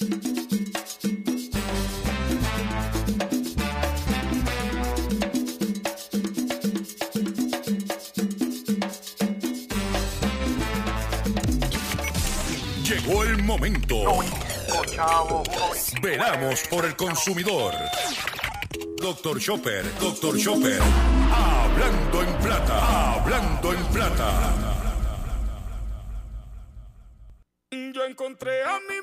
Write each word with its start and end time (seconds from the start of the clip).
Llegó 0.00 0.14
el 13.24 13.42
momento. 13.42 14.20
Veramos 16.00 16.62
por 16.70 16.84
el 16.84 16.94
consumidor. 16.94 17.74
Doctor 19.00 19.40
Chopper, 19.40 19.84
Doctor 19.98 20.38
Chopper. 20.38 20.80
Hablando 21.32 22.22
en 22.22 22.32
plata, 22.38 23.14
hablando 23.14 23.72
en 23.72 23.84
plata. 23.86 24.68
Yo 27.70 28.04
encontré 28.04 28.62
a 28.62 28.78
mi 28.88 28.97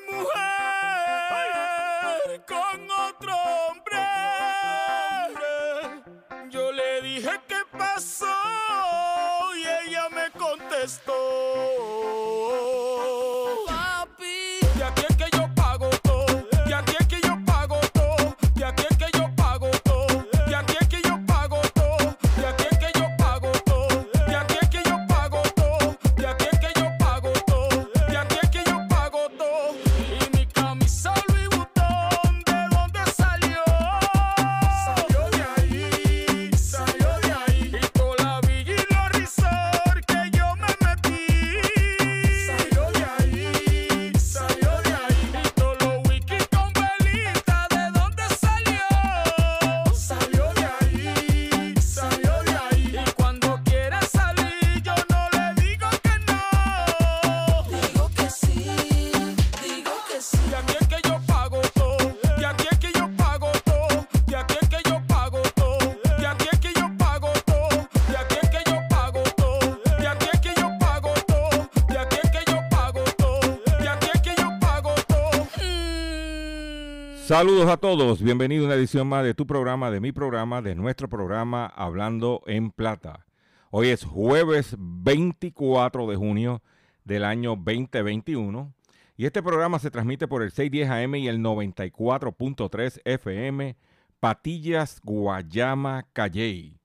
Saludos 77.26 77.68
a 77.68 77.76
todos, 77.76 78.22
bienvenido 78.22 78.62
a 78.62 78.66
una 78.66 78.76
edición 78.76 79.08
más 79.08 79.24
de 79.24 79.34
tu 79.34 79.48
programa, 79.48 79.90
de 79.90 79.98
mi 79.98 80.12
programa, 80.12 80.62
de 80.62 80.76
nuestro 80.76 81.08
programa 81.08 81.66
Hablando 81.66 82.44
en 82.46 82.70
Plata. 82.70 83.26
Hoy 83.72 83.88
es 83.88 84.04
jueves 84.04 84.76
24 84.78 86.06
de 86.06 86.14
junio 86.14 86.62
del 87.02 87.24
año 87.24 87.56
2021 87.56 88.72
y 89.16 89.26
este 89.26 89.42
programa 89.42 89.80
se 89.80 89.90
transmite 89.90 90.28
por 90.28 90.44
el 90.44 90.52
610 90.52 90.88
AM 90.88 91.16
y 91.16 91.26
el 91.26 91.40
94.3 91.40 93.00
FM 93.04 93.76
Patillas, 94.20 95.00
Guayama, 95.02 96.06
Calley, 96.12 96.78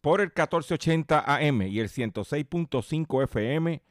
por 0.00 0.20
el 0.20 0.28
1480 0.28 1.18
AM 1.18 1.62
y 1.62 1.80
el 1.80 1.88
106.5 1.88 3.24
FM 3.24 3.82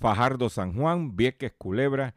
Fajardo, 0.00 0.48
San 0.48 0.74
Juan, 0.74 1.14
Vieques, 1.14 1.52
Culebra, 1.56 2.16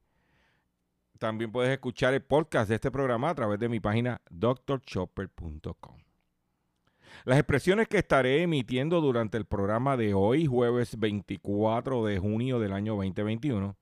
También 1.21 1.51
puedes 1.51 1.71
escuchar 1.71 2.15
el 2.15 2.23
podcast 2.23 2.67
de 2.67 2.73
este 2.73 2.89
programa 2.89 3.29
a 3.29 3.35
través 3.35 3.59
de 3.59 3.69
mi 3.69 3.79
página 3.79 4.19
drchopper.com. 4.31 5.97
Las 7.25 7.37
expresiones 7.37 7.87
que 7.87 7.99
estaré 7.99 8.41
emitiendo 8.41 9.01
durante 9.01 9.37
el 9.37 9.45
programa 9.45 9.97
de 9.97 10.15
hoy, 10.15 10.47
jueves 10.47 10.97
24 10.97 12.05
de 12.05 12.17
junio 12.17 12.59
del 12.59 12.73
año 12.73 12.95
2021, 12.95 13.77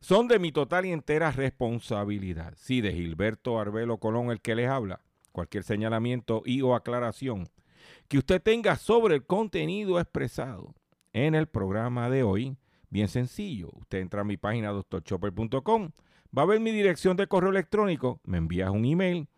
son 0.00 0.28
de 0.28 0.38
mi 0.38 0.52
total 0.52 0.84
y 0.84 0.92
entera 0.92 1.30
responsabilidad. 1.30 2.52
Sí, 2.58 2.82
de 2.82 2.92
Gilberto 2.92 3.58
Arbelo 3.58 3.96
Colón, 3.96 4.30
el 4.30 4.42
que 4.42 4.54
les 4.54 4.68
habla. 4.68 5.00
Cualquier 5.32 5.64
señalamiento 5.64 6.42
y 6.44 6.60
o 6.60 6.74
aclaración 6.74 7.48
que 8.08 8.18
usted 8.18 8.42
tenga 8.42 8.76
sobre 8.76 9.14
el 9.14 9.24
contenido 9.24 9.98
expresado 9.98 10.74
en 11.14 11.34
el 11.34 11.46
programa 11.46 12.10
de 12.10 12.24
hoy, 12.24 12.58
bien 12.90 13.08
sencillo. 13.08 13.70
Usted 13.72 14.00
entra 14.00 14.20
a 14.20 14.24
mi 14.24 14.36
página 14.36 14.70
drchopper.com, 14.70 15.92
va 16.36 16.42
a 16.42 16.46
ver 16.46 16.60
mi 16.60 16.72
dirección 16.72 17.16
de 17.16 17.26
correo 17.26 17.50
electrónico, 17.50 18.20
me 18.24 18.38
envías 18.38 18.70
un 18.70 18.84
email 18.84 19.28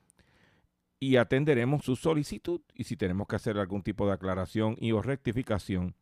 y 0.98 1.16
atenderemos 1.16 1.84
su 1.84 1.96
solicitud. 1.96 2.60
Y 2.74 2.84
si 2.84 2.96
tenemos 2.96 3.26
que 3.26 3.36
hacer 3.36 3.58
algún 3.58 3.82
tipo 3.82 4.06
de 4.06 4.14
aclaración 4.14 4.76
y 4.78 4.92
o 4.92 5.02
rectificación, 5.02 5.94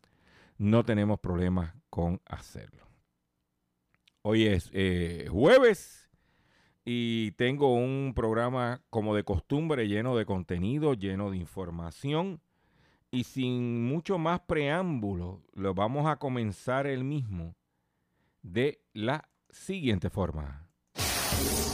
no 0.57 0.85
tenemos 0.85 1.19
problemas 1.21 1.75
con 1.91 2.21
hacerlo. 2.27 2.87
Hoy 4.23 4.47
es 4.47 4.71
eh, 4.73 5.27
jueves 5.31 6.11
y 6.85 7.33
tengo 7.33 7.75
un 7.75 8.13
programa 8.15 8.83
como 8.89 9.15
de 9.15 9.25
costumbre 9.25 9.89
lleno 9.89 10.17
de 10.17 10.27
contenido, 10.27 10.95
lleno 10.95 11.31
de 11.31 11.39
información. 11.39 12.41
Y 13.11 13.25
sin 13.25 13.85
mucho 13.85 14.19
más 14.19 14.41
preámbulo, 14.41 15.43
lo 15.53 15.73
vamos 15.73 16.07
a 16.07 16.17
comenzar 16.17 16.87
el 16.87 17.05
mismo 17.05 17.55
de 18.43 18.81
la 18.93 19.29
siguiente 19.51 20.11
forma. 20.11 20.64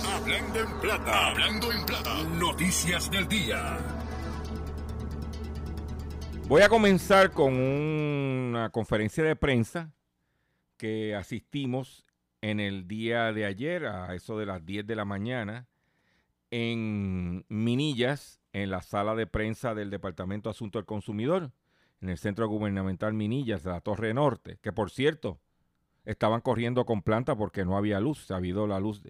Hablando 0.06 0.60
en 0.60 0.80
plata, 0.80 1.26
hablando 1.28 1.72
en 1.72 1.86
plata. 1.86 2.22
Noticias 2.38 3.10
del 3.10 3.28
día. 3.28 3.78
Voy 6.48 6.62
a 6.62 6.68
comenzar 6.68 7.30
con 7.30 7.54
una 7.54 8.70
conferencia 8.70 9.22
de 9.22 9.36
prensa 9.36 9.92
que 10.76 11.14
asistimos 11.14 12.04
en 12.40 12.58
el 12.58 12.88
día 12.88 13.32
de 13.32 13.44
ayer, 13.44 13.86
a 13.86 14.14
eso 14.14 14.38
de 14.38 14.46
las 14.46 14.64
10 14.64 14.86
de 14.86 14.96
la 14.96 15.04
mañana, 15.04 15.68
en 16.50 17.44
Minillas, 17.48 18.40
en 18.52 18.70
la 18.70 18.82
sala 18.82 19.14
de 19.14 19.26
prensa 19.26 19.74
del 19.74 19.90
Departamento 19.90 20.48
de 20.48 20.52
Asuntos 20.52 20.80
del 20.80 20.86
Consumidor, 20.86 21.52
en 22.00 22.08
el 22.08 22.18
Centro 22.18 22.48
Gubernamental 22.48 23.12
Minillas, 23.12 23.62
de 23.62 23.70
la 23.70 23.80
Torre 23.80 24.14
Norte, 24.14 24.58
que 24.62 24.72
por 24.72 24.90
cierto, 24.90 25.38
estaban 26.04 26.40
corriendo 26.40 26.86
con 26.86 27.02
planta 27.02 27.36
porque 27.36 27.64
no 27.64 27.76
había 27.76 28.00
luz, 28.00 28.30
ha 28.30 28.36
habido 28.36 28.66
la 28.66 28.80
luz 28.80 29.02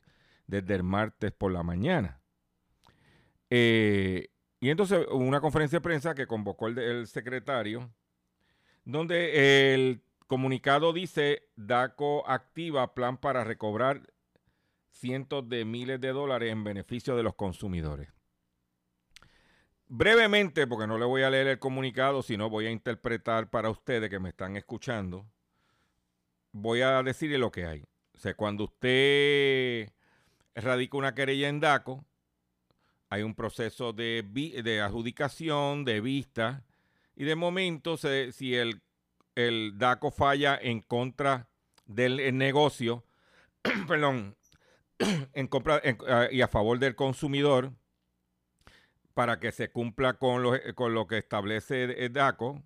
desde 0.50 0.74
el 0.74 0.82
martes 0.82 1.32
por 1.32 1.52
la 1.52 1.62
mañana. 1.62 2.20
Eh, 3.48 4.28
y 4.60 4.70
entonces 4.70 5.06
una 5.10 5.40
conferencia 5.40 5.78
de 5.78 5.82
prensa 5.82 6.14
que 6.14 6.26
convocó 6.26 6.66
el, 6.66 6.78
el 6.78 7.06
secretario, 7.06 7.90
donde 8.84 9.74
el 9.74 10.02
comunicado 10.26 10.92
dice, 10.92 11.48
DACO 11.56 12.28
activa 12.28 12.94
plan 12.94 13.16
para 13.16 13.44
recobrar 13.44 14.12
cientos 14.90 15.48
de 15.48 15.64
miles 15.64 16.00
de 16.00 16.08
dólares 16.08 16.52
en 16.52 16.62
beneficio 16.62 17.16
de 17.16 17.22
los 17.22 17.34
consumidores. 17.34 18.08
Brevemente, 19.88 20.66
porque 20.68 20.86
no 20.86 20.98
le 20.98 21.04
voy 21.04 21.22
a 21.22 21.30
leer 21.30 21.48
el 21.48 21.58
comunicado, 21.58 22.22
sino 22.22 22.48
voy 22.48 22.66
a 22.66 22.70
interpretar 22.70 23.50
para 23.50 23.70
ustedes 23.70 24.08
que 24.08 24.20
me 24.20 24.28
están 24.28 24.56
escuchando, 24.56 25.26
voy 26.52 26.82
a 26.82 27.02
decirle 27.02 27.38
lo 27.38 27.50
que 27.50 27.66
hay. 27.66 27.82
O 28.14 28.18
sea, 28.18 28.34
cuando 28.34 28.64
usted 28.64 29.90
radica 30.60 30.96
una 30.96 31.14
querella 31.14 31.48
en 31.48 31.60
DACO, 31.60 32.04
hay 33.08 33.22
un 33.22 33.34
proceso 33.34 33.92
de, 33.92 34.22
de 34.62 34.80
adjudicación, 34.80 35.84
de 35.84 36.00
vista, 36.00 36.64
y 37.16 37.24
de 37.24 37.34
momento, 37.34 37.96
si 37.96 38.54
el 38.54 38.82
el 39.34 39.78
DACO 39.78 40.10
falla 40.10 40.58
en 40.60 40.80
contra 40.80 41.48
del 41.86 42.36
negocio, 42.36 43.04
perdón, 43.88 44.36
en 45.32 45.46
compra 45.48 45.80
uh, 45.84 46.32
y 46.32 46.42
a 46.42 46.48
favor 46.48 46.78
del 46.78 46.94
consumidor, 46.94 47.72
para 49.14 49.40
que 49.40 49.52
se 49.52 49.70
cumpla 49.70 50.14
con 50.14 50.42
lo, 50.42 50.52
con 50.74 50.94
lo 50.94 51.06
que 51.06 51.18
establece 51.18 52.04
el 52.04 52.12
DACO, 52.12 52.62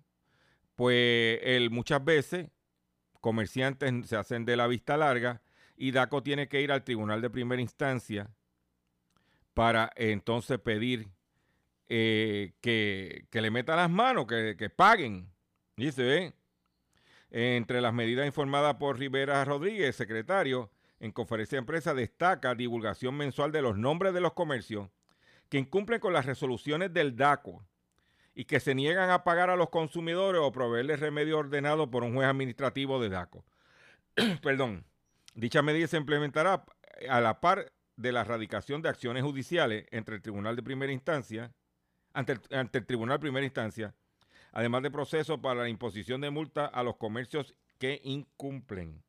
pues 0.75 1.39
muchas 1.71 2.03
veces 2.03 2.49
comerciantes 3.19 4.07
se 4.07 4.15
hacen 4.15 4.45
de 4.45 4.55
la 4.55 4.67
vista 4.67 4.97
larga 4.97 5.41
y 5.75 5.91
DACO 5.91 6.23
tiene 6.23 6.47
que 6.47 6.61
ir 6.61 6.71
al 6.71 6.83
tribunal 6.83 7.21
de 7.21 7.29
primera 7.29 7.61
instancia 7.61 8.29
para 9.53 9.91
entonces 9.95 10.59
pedir 10.59 11.07
eh, 11.87 12.53
que, 12.61 13.27
le 13.31 13.51
metan 13.51 13.77
las 13.77 13.89
manos, 13.89 14.25
que, 14.27 14.55
que 14.57 14.69
paguen. 14.69 15.29
Dice, 15.77 16.17
¿eh? 16.17 16.33
Entre 17.31 17.81
las 17.81 17.93
medidas 17.93 18.25
informadas 18.25 18.75
por 18.75 18.97
Rivera 18.97 19.43
Rodríguez, 19.43 19.95
secretario, 19.95 20.71
en 20.99 21.11
conferencia 21.11 21.57
de 21.57 21.59
empresa 21.59 21.93
destaca 21.93 22.55
divulgación 22.55 23.15
mensual 23.15 23.51
de 23.51 23.61
los 23.61 23.77
nombres 23.77 24.13
de 24.13 24.21
los 24.21 24.33
comercios 24.33 24.89
que 25.49 25.57
incumplen 25.57 25.99
con 25.99 26.13
las 26.13 26.25
resoluciones 26.25 26.93
del 26.93 27.15
DACO 27.15 27.65
y 28.33 28.45
que 28.45 28.59
se 28.59 28.75
niegan 28.75 29.09
a 29.09 29.23
pagar 29.23 29.49
a 29.49 29.55
los 29.55 29.69
consumidores 29.69 30.41
o 30.43 30.51
proveerles 30.51 30.99
remedio 30.99 31.37
ordenado 31.37 31.89
por 31.89 32.03
un 32.03 32.15
juez 32.15 32.27
administrativo 32.27 33.01
de 33.01 33.09
DACO. 33.09 33.45
Perdón. 34.41 34.85
Dicha 35.35 35.61
medida 35.61 35.87
se 35.87 35.97
implementará 35.97 36.65
a 37.09 37.19
la 37.19 37.41
par 37.41 37.73
de 37.97 38.11
la 38.13 38.21
erradicación 38.21 38.81
de 38.81 38.87
acciones 38.87 39.21
judiciales 39.21 39.85
entre 39.91 40.15
el 40.15 40.21
Tribunal 40.21 40.55
de 40.55 40.63
Primera 40.63 40.93
Instancia, 40.93 41.53
ante 42.13 42.39
el, 42.49 42.85
Tribunal 42.85 43.17
de 43.17 43.21
Primera 43.21 43.45
Instancia, 43.45 43.93
además 44.53 44.81
de 44.83 44.91
procesos 44.91 45.39
para 45.39 45.63
la 45.63 45.69
imposición 45.69 46.21
de 46.21 46.29
multa 46.29 46.65
a 46.65 46.83
los 46.83 46.95
comercios 46.95 47.53
que 47.77 47.99
incumplen. 48.05 49.03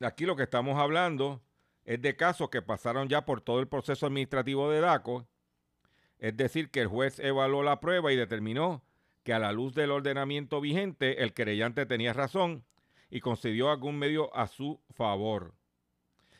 Aquí 0.00 0.26
lo 0.26 0.36
que 0.36 0.42
estamos 0.42 0.78
hablando 0.78 1.42
es 1.86 2.02
de 2.02 2.16
casos 2.16 2.50
que 2.50 2.60
pasaron 2.60 3.08
ya 3.08 3.24
por 3.24 3.40
todo 3.40 3.60
el 3.60 3.68
proceso 3.68 4.04
administrativo 4.04 4.70
de 4.70 4.80
DACO, 4.80 5.26
es 6.18 6.36
decir, 6.36 6.70
que 6.70 6.82
el 6.82 6.88
juez 6.88 7.18
evaluó 7.18 7.62
la 7.62 7.80
prueba 7.80 8.12
y 8.12 8.16
determinó 8.16 8.82
que 9.22 9.32
a 9.32 9.38
la 9.38 9.52
luz 9.52 9.74
del 9.74 9.90
ordenamiento 9.90 10.60
vigente 10.60 11.22
el 11.22 11.32
querellante 11.32 11.86
tenía 11.86 12.12
razón 12.12 12.64
y 13.10 13.20
concedió 13.20 13.70
algún 13.70 13.98
medio 13.98 14.34
a 14.36 14.46
su 14.46 14.80
favor. 14.90 15.54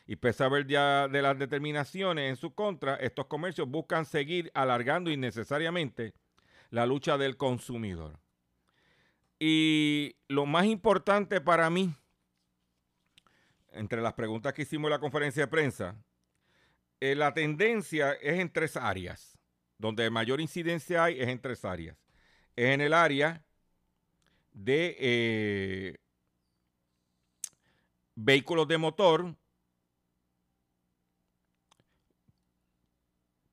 Y 0.05 0.15
pese 0.15 0.43
a 0.43 0.49
ver 0.49 0.67
ya 0.67 1.07
de 1.07 1.21
las 1.21 1.37
determinaciones 1.37 2.29
en 2.29 2.35
su 2.37 2.53
contra, 2.53 2.95
estos 2.95 3.25
comercios 3.25 3.67
buscan 3.67 4.05
seguir 4.05 4.51
alargando 4.53 5.11
innecesariamente 5.11 6.13
la 6.69 6.85
lucha 6.85 7.17
del 7.17 7.35
consumidor. 7.35 8.19
Y 9.39 10.15
lo 10.27 10.45
más 10.45 10.65
importante 10.65 11.41
para 11.41 11.69
mí, 11.69 11.93
entre 13.71 14.01
las 14.01 14.13
preguntas 14.13 14.53
que 14.53 14.63
hicimos 14.63 14.87
en 14.87 14.93
la 14.93 14.99
conferencia 14.99 15.43
de 15.43 15.47
prensa, 15.47 15.95
eh, 16.99 17.15
la 17.15 17.33
tendencia 17.33 18.13
es 18.13 18.39
en 18.39 18.51
tres 18.51 18.75
áreas. 18.77 19.37
Donde 19.77 20.09
mayor 20.09 20.41
incidencia 20.41 21.03
hay 21.03 21.19
es 21.19 21.27
en 21.27 21.39
tres 21.39 21.63
áreas. 21.63 21.97
Es 22.55 22.73
en 22.73 22.81
el 22.81 22.93
área 22.93 23.43
de 24.53 24.95
eh, 24.99 25.97
vehículos 28.17 28.67
de 28.67 28.79
motor, 28.79 29.35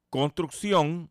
construcción, 0.08 1.10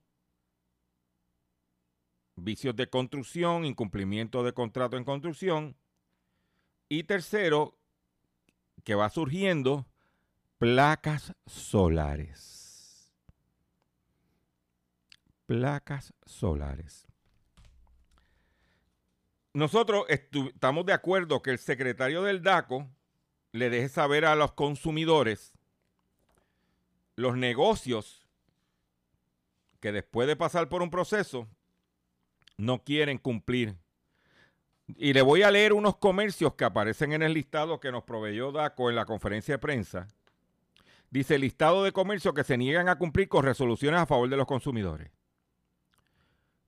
vicios 2.36 2.76
de 2.76 2.90
construcción, 2.90 3.64
incumplimiento 3.64 4.44
de 4.44 4.54
contrato 4.54 4.98
en 4.98 5.04
construcción. 5.04 5.78
Y 6.90 7.04
tercero, 7.04 7.78
que 8.84 8.96
va 8.96 9.10
surgiendo, 9.10 9.86
placas 10.58 11.34
solares. 11.46 13.14
Placas 15.46 16.14
solares. 16.26 17.06
Nosotros 19.54 20.06
estamos 20.08 20.88
de 20.88 20.94
acuerdo 20.94 21.44
que 21.44 21.52
el 21.52 21.60
secretario 21.60 22.24
del 22.24 22.42
DACO 22.42 22.90
le 23.54 23.70
deje 23.70 23.88
saber 23.88 24.26
a 24.26 24.36
los 24.36 24.52
consumidores 24.52 25.54
los 27.16 27.38
negocios 27.38 28.28
que 29.80 29.92
después 29.92 30.28
de 30.28 30.36
pasar 30.36 30.70
por 30.70 30.82
un 30.82 30.90
proceso 30.90 31.48
no 32.58 32.84
quieren 32.84 33.20
cumplir. 33.20 33.76
Y 34.98 35.14
le 35.14 35.22
voy 35.22 35.44
a 35.44 35.52
leer 35.52 35.74
unos 35.74 35.98
comercios 35.98 36.56
que 36.56 36.66
aparecen 36.66 37.14
en 37.14 37.22
el 37.22 37.34
listado 37.34 37.80
que 37.80 37.92
nos 37.92 38.04
proveyó 38.04 38.52
DACO 38.52 38.90
en 38.90 38.96
la 38.96 39.06
conferencia 39.06 39.56
de 39.56 39.60
prensa. 39.60 40.08
Dice 41.12 41.38
listado 41.38 41.84
de 41.84 41.92
comercios 41.92 42.34
que 42.34 42.44
se 42.44 42.58
niegan 42.58 42.90
a 42.90 42.98
cumplir 42.98 43.30
con 43.30 43.46
resoluciones 43.46 44.00
a 44.00 44.08
favor 44.08 44.30
de 44.30 44.38
los 44.38 44.48
consumidores. 44.48 45.12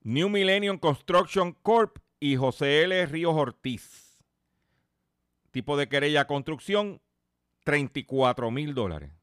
New 0.01 0.29
Millennium 0.29 0.77
Construction 0.77 1.53
Corp 1.63 1.97
y 2.19 2.35
José 2.35 2.83
L. 2.83 3.05
Ríos 3.07 3.33
Ortiz. 3.35 4.04
Tipo 5.55 5.77
de 5.77 5.87
querella 5.87 6.27
construcción, 6.27 6.99
34 7.63 8.51
mil 8.51 8.73
dólares. 8.73 9.13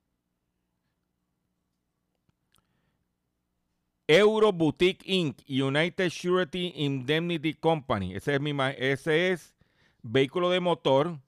Euro 4.06 4.50
Boutique 4.50 5.04
Inc. 5.04 5.42
United 5.46 6.08
Surety 6.08 6.72
Indemnity 6.74 7.52
Company. 7.52 8.14
Ese 8.14 8.36
es, 8.36 8.40
mi, 8.40 8.52
ese 8.78 9.32
es 9.32 9.54
vehículo 10.00 10.48
de 10.48 10.60
motor. 10.60 11.18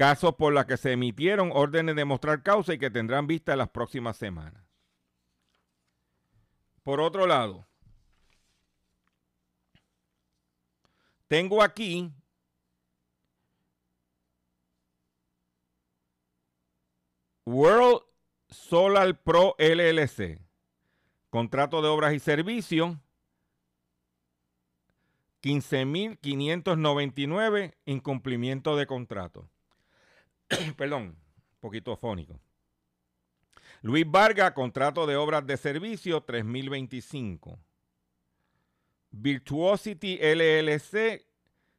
Casos 0.00 0.34
por 0.36 0.54
los 0.54 0.64
que 0.64 0.78
se 0.78 0.92
emitieron 0.92 1.50
órdenes 1.52 1.94
de 1.94 2.06
mostrar 2.06 2.42
causa 2.42 2.72
y 2.72 2.78
que 2.78 2.88
tendrán 2.88 3.26
vista 3.26 3.54
las 3.54 3.68
próximas 3.68 4.16
semanas. 4.16 4.64
Por 6.82 7.02
otro 7.02 7.26
lado, 7.26 7.66
tengo 11.28 11.62
aquí 11.62 12.10
World 17.44 18.00
Solar 18.48 19.22
Pro 19.22 19.54
LLC. 19.58 20.40
Contrato 21.28 21.82
de 21.82 21.88
obras 21.88 22.14
y 22.14 22.20
servicios. 22.20 22.96
15.599 25.42 27.74
incumplimiento 27.84 28.76
de 28.76 28.86
contrato. 28.86 29.50
Perdón, 30.76 31.16
poquito 31.60 31.96
fónico. 31.96 32.38
Luis 33.82 34.04
Vargas, 34.06 34.52
contrato 34.52 35.06
de 35.06 35.16
obras 35.16 35.46
de 35.46 35.56
servicio 35.56 36.20
3025. 36.20 37.58
Virtuosity 39.12 40.18
LLC, 40.18 41.26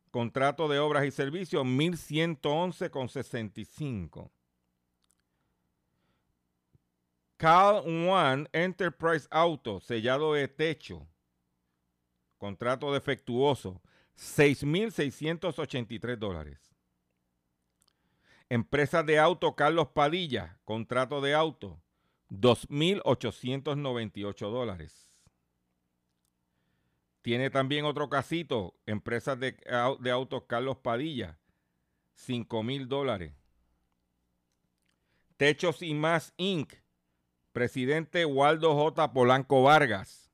contrato 0.09 0.67
de 0.67 0.79
obras 0.79 1.05
y 1.05 1.11
servicios 1.11 1.63
1111,65. 1.63 4.31
Cal 7.37 7.83
One 7.85 8.47
Enterprise 8.51 9.27
Auto, 9.31 9.79
sellado 9.79 10.33
de 10.33 10.47
techo, 10.47 11.07
contrato 12.37 12.91
defectuoso, 12.93 13.81
6.683 14.15 16.17
dólares. 16.17 16.70
Empresa 18.51 19.01
de 19.01 19.17
auto 19.17 19.55
Carlos 19.55 19.87
Padilla, 19.93 20.59
contrato 20.65 21.21
de 21.21 21.33
auto, 21.33 21.81
2.898 22.31 24.51
dólares. 24.51 25.09
Tiene 27.21 27.49
también 27.49 27.85
otro 27.85 28.09
casito, 28.09 28.75
empresas 28.85 29.39
de, 29.39 29.55
de 30.01 30.11
autos 30.11 30.43
Carlos 30.47 30.75
Padilla, 30.79 31.39
5 32.15 32.61
mil 32.61 32.89
dólares. 32.89 33.31
Techos 35.37 35.81
y 35.81 35.93
más 35.93 36.33
Inc., 36.35 36.73
presidente 37.53 38.25
Waldo 38.25 38.75
J. 38.75 39.13
Polanco 39.13 39.63
Vargas, 39.63 40.29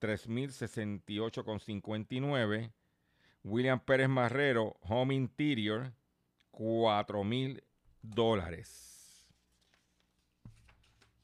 3.068,59. 0.00 2.72
William 3.44 3.78
Pérez 3.80 4.08
Marrero, 4.08 4.76
Home 4.82 5.14
Interior, 5.14 5.92
4.000 6.52 7.62
dólares. 8.02 9.28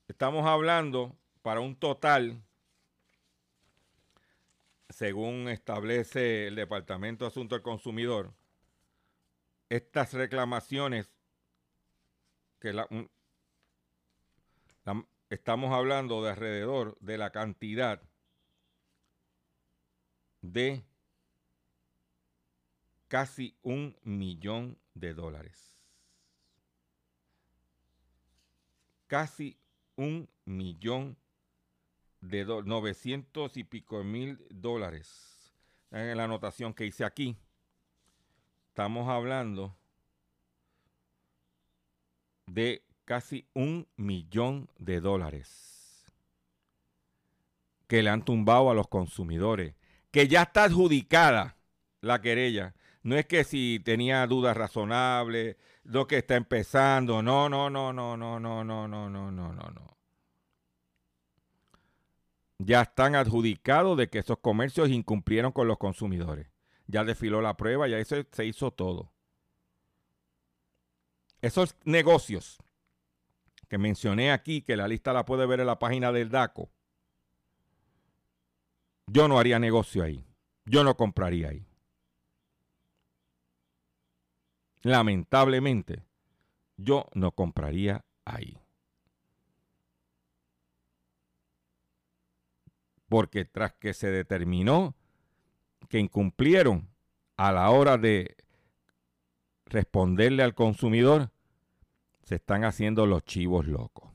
Estamos 0.06 0.46
hablando 0.46 1.16
para 1.42 1.58
un 1.60 1.74
total, 1.74 2.40
según 4.94 5.48
establece 5.48 6.46
el 6.46 6.54
Departamento 6.54 7.24
de 7.24 7.30
Asuntos 7.30 7.56
del 7.56 7.64
Consumidor, 7.64 8.32
estas 9.68 10.12
reclamaciones 10.12 11.10
que 12.60 12.72
estamos 15.30 15.72
hablando 15.72 16.22
de 16.22 16.30
alrededor 16.30 16.96
de 17.00 17.18
la 17.18 17.32
cantidad 17.32 18.00
de 20.42 20.84
casi 23.08 23.58
un 23.62 23.98
millón 24.04 24.78
de 24.94 25.12
dólares. 25.12 25.76
Casi 29.08 29.58
un 29.96 30.30
millón 30.44 31.16
de 32.28 32.44
do 32.44 32.62
900 32.62 33.56
y 33.56 33.64
pico 33.64 34.02
mil 34.02 34.44
dólares. 34.50 35.52
En 35.90 36.16
la 36.16 36.24
anotación 36.24 36.74
que 36.74 36.86
hice 36.86 37.04
aquí, 37.04 37.36
estamos 38.68 39.08
hablando 39.08 39.76
de 42.46 42.82
casi 43.04 43.46
un 43.54 43.86
millón 43.96 44.68
de 44.78 45.00
dólares 45.00 46.12
que 47.86 48.02
le 48.02 48.10
han 48.10 48.24
tumbado 48.24 48.70
a 48.70 48.74
los 48.74 48.88
consumidores, 48.88 49.74
que 50.10 50.26
ya 50.26 50.42
está 50.42 50.64
adjudicada 50.64 51.56
la 52.00 52.20
querella. 52.20 52.74
No 53.02 53.16
es 53.16 53.26
que 53.26 53.44
si 53.44 53.80
tenía 53.84 54.26
dudas 54.26 54.56
razonables, 54.56 55.56
lo 55.84 56.06
que 56.06 56.18
está 56.18 56.36
empezando, 56.36 57.22
no, 57.22 57.48
no, 57.48 57.68
no, 57.68 57.92
no, 57.92 58.16
no, 58.16 58.40
no, 58.40 58.64
no, 58.64 58.88
no, 58.88 59.08
no, 59.10 59.30
no, 59.30 59.52
no. 59.52 59.93
Ya 62.58 62.82
están 62.82 63.14
adjudicados 63.14 63.96
de 63.98 64.08
que 64.08 64.20
esos 64.20 64.38
comercios 64.38 64.88
incumplieron 64.90 65.52
con 65.52 65.68
los 65.68 65.78
consumidores. 65.78 66.48
Ya 66.86 67.04
desfiló 67.04 67.40
la 67.40 67.56
prueba, 67.56 67.88
ya 67.88 67.98
eso 67.98 68.16
se 68.30 68.44
hizo 68.44 68.70
todo. 68.70 69.12
Esos 71.40 71.76
negocios 71.84 72.58
que 73.68 73.78
mencioné 73.78 74.32
aquí, 74.32 74.62
que 74.62 74.76
la 74.76 74.88
lista 74.88 75.12
la 75.12 75.24
puede 75.24 75.46
ver 75.46 75.60
en 75.60 75.66
la 75.66 75.78
página 75.78 76.12
del 76.12 76.30
DACO, 76.30 76.70
yo 79.06 79.28
no 79.28 79.38
haría 79.38 79.58
negocio 79.58 80.02
ahí. 80.02 80.24
Yo 80.64 80.82
no 80.82 80.96
compraría 80.96 81.50
ahí. 81.50 81.66
Lamentablemente, 84.82 86.06
yo 86.76 87.08
no 87.14 87.32
compraría 87.32 88.04
ahí. 88.24 88.58
Porque 93.14 93.44
tras 93.44 93.72
que 93.74 93.94
se 93.94 94.10
determinó 94.10 94.96
que 95.88 96.00
incumplieron 96.00 96.88
a 97.36 97.52
la 97.52 97.70
hora 97.70 97.96
de 97.96 98.36
responderle 99.66 100.42
al 100.42 100.56
consumidor, 100.56 101.30
se 102.24 102.34
están 102.34 102.64
haciendo 102.64 103.06
los 103.06 103.24
chivos 103.24 103.68
locos. 103.68 104.10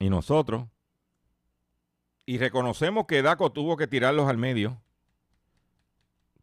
Y 0.00 0.10
nosotros, 0.10 0.66
y 2.26 2.38
reconocemos 2.38 3.06
que 3.06 3.22
DACO 3.22 3.52
tuvo 3.52 3.76
que 3.76 3.86
tirarlos 3.86 4.28
al 4.28 4.38
medio, 4.38 4.82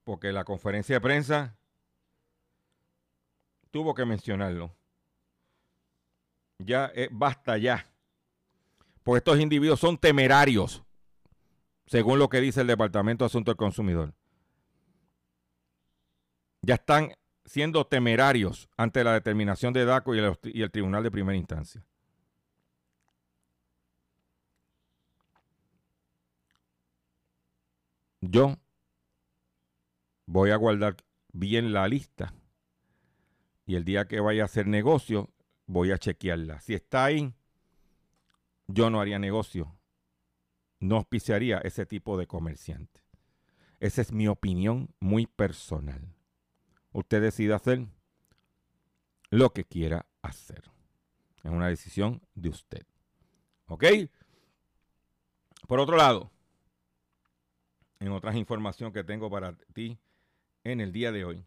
porque 0.05 0.31
la 0.31 0.45
conferencia 0.45 0.95
de 0.95 1.01
prensa 1.01 1.57
tuvo 3.71 3.93
que 3.93 4.05
mencionarlo. 4.05 4.73
Ya, 6.59 6.89
eh, 6.95 7.09
basta 7.11 7.57
ya. 7.57 7.91
Porque 9.05 9.19
estos 9.19 9.39
individuos 9.39 9.79
son 9.79 9.99
temerarios, 9.99 10.83
según 11.85 12.17
lo 12.17 12.27
que 12.27 12.41
dice 12.41 12.61
el 12.61 12.67
Departamento 12.67 13.23
de 13.23 13.27
Asuntos 13.27 13.51
del 13.51 13.57
Consumidor. 13.57 14.15
Ya 16.63 16.73
están 16.73 17.13
siendo 17.45 17.85
temerarios 17.85 18.67
ante 18.77 19.03
la 19.03 19.13
determinación 19.13 19.73
de 19.73 19.85
DACO 19.85 20.15
y 20.15 20.59
el, 20.59 20.71
Tribunal 20.71 21.03
de 21.03 21.11
Primera 21.11 21.37
Instancia. 21.37 21.85
Yo 28.21 28.57
voy 30.25 30.49
a 30.49 30.55
guardar 30.55 30.95
bien 31.31 31.73
la 31.73 31.87
lista 31.87 32.33
y 33.67 33.75
el 33.75 33.85
día 33.85 34.07
que 34.07 34.19
vaya 34.19 34.41
a 34.41 34.45
hacer 34.45 34.65
negocio 34.65 35.29
voy 35.67 35.91
a 35.91 35.99
chequearla. 35.99 36.59
Si 36.61 36.73
está 36.73 37.05
ahí, 37.05 37.35
yo 38.67 38.89
no 38.89 39.01
haría 39.01 39.19
negocio. 39.19 39.75
No 40.79 40.97
auspiciaría 40.97 41.59
ese 41.59 41.85
tipo 41.85 42.17
de 42.17 42.27
comerciante. 42.27 43.01
Esa 43.79 44.01
es 44.01 44.11
mi 44.11 44.27
opinión 44.27 44.93
muy 44.99 45.25
personal. 45.27 46.15
Usted 46.91 47.21
decide 47.21 47.53
hacer 47.53 47.87
lo 49.29 49.51
que 49.51 49.65
quiera 49.65 50.05
hacer. 50.21 50.63
Es 51.43 51.51
una 51.51 51.67
decisión 51.67 52.21
de 52.33 52.49
usted. 52.49 52.85
¿Ok? 53.67 53.83
Por 55.67 55.79
otro 55.79 55.97
lado, 55.97 56.31
en 57.99 58.11
otras 58.11 58.35
información 58.35 58.91
que 58.91 59.03
tengo 59.03 59.29
para 59.29 59.57
ti 59.73 59.97
en 60.63 60.81
el 60.81 60.91
día 60.91 61.11
de 61.11 61.25
hoy. 61.25 61.45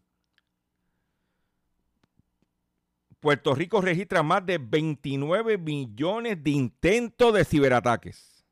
Puerto 3.19 3.53
Rico 3.53 3.81
registra 3.81 4.23
más 4.23 4.45
de 4.45 4.57
29 4.57 5.57
millones 5.57 6.41
de 6.41 6.51
intentos 6.51 7.33
de 7.33 7.43
ciberataques. 7.43 8.45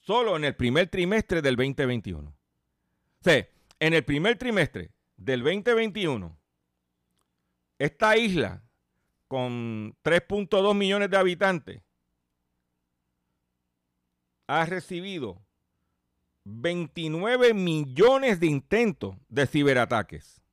Solo 0.00 0.36
en 0.36 0.44
el 0.44 0.56
primer 0.56 0.88
trimestre 0.88 1.40
del 1.42 1.56
2021. 1.56 2.28
O 2.28 2.34
sea, 3.22 3.46
en 3.78 3.94
el 3.94 4.04
primer 4.04 4.38
trimestre 4.38 4.90
del 5.16 5.42
2021, 5.42 6.36
esta 7.78 8.16
isla 8.16 8.62
con 9.28 9.96
3.2 10.02 10.74
millones 10.74 11.10
de 11.10 11.16
habitantes 11.16 11.82
ha 14.46 14.64
recibido 14.64 15.42
29 16.44 17.52
millones 17.54 18.38
de 18.38 18.46
intentos 18.46 19.16
de 19.28 19.46
ciberataques. 19.46 20.45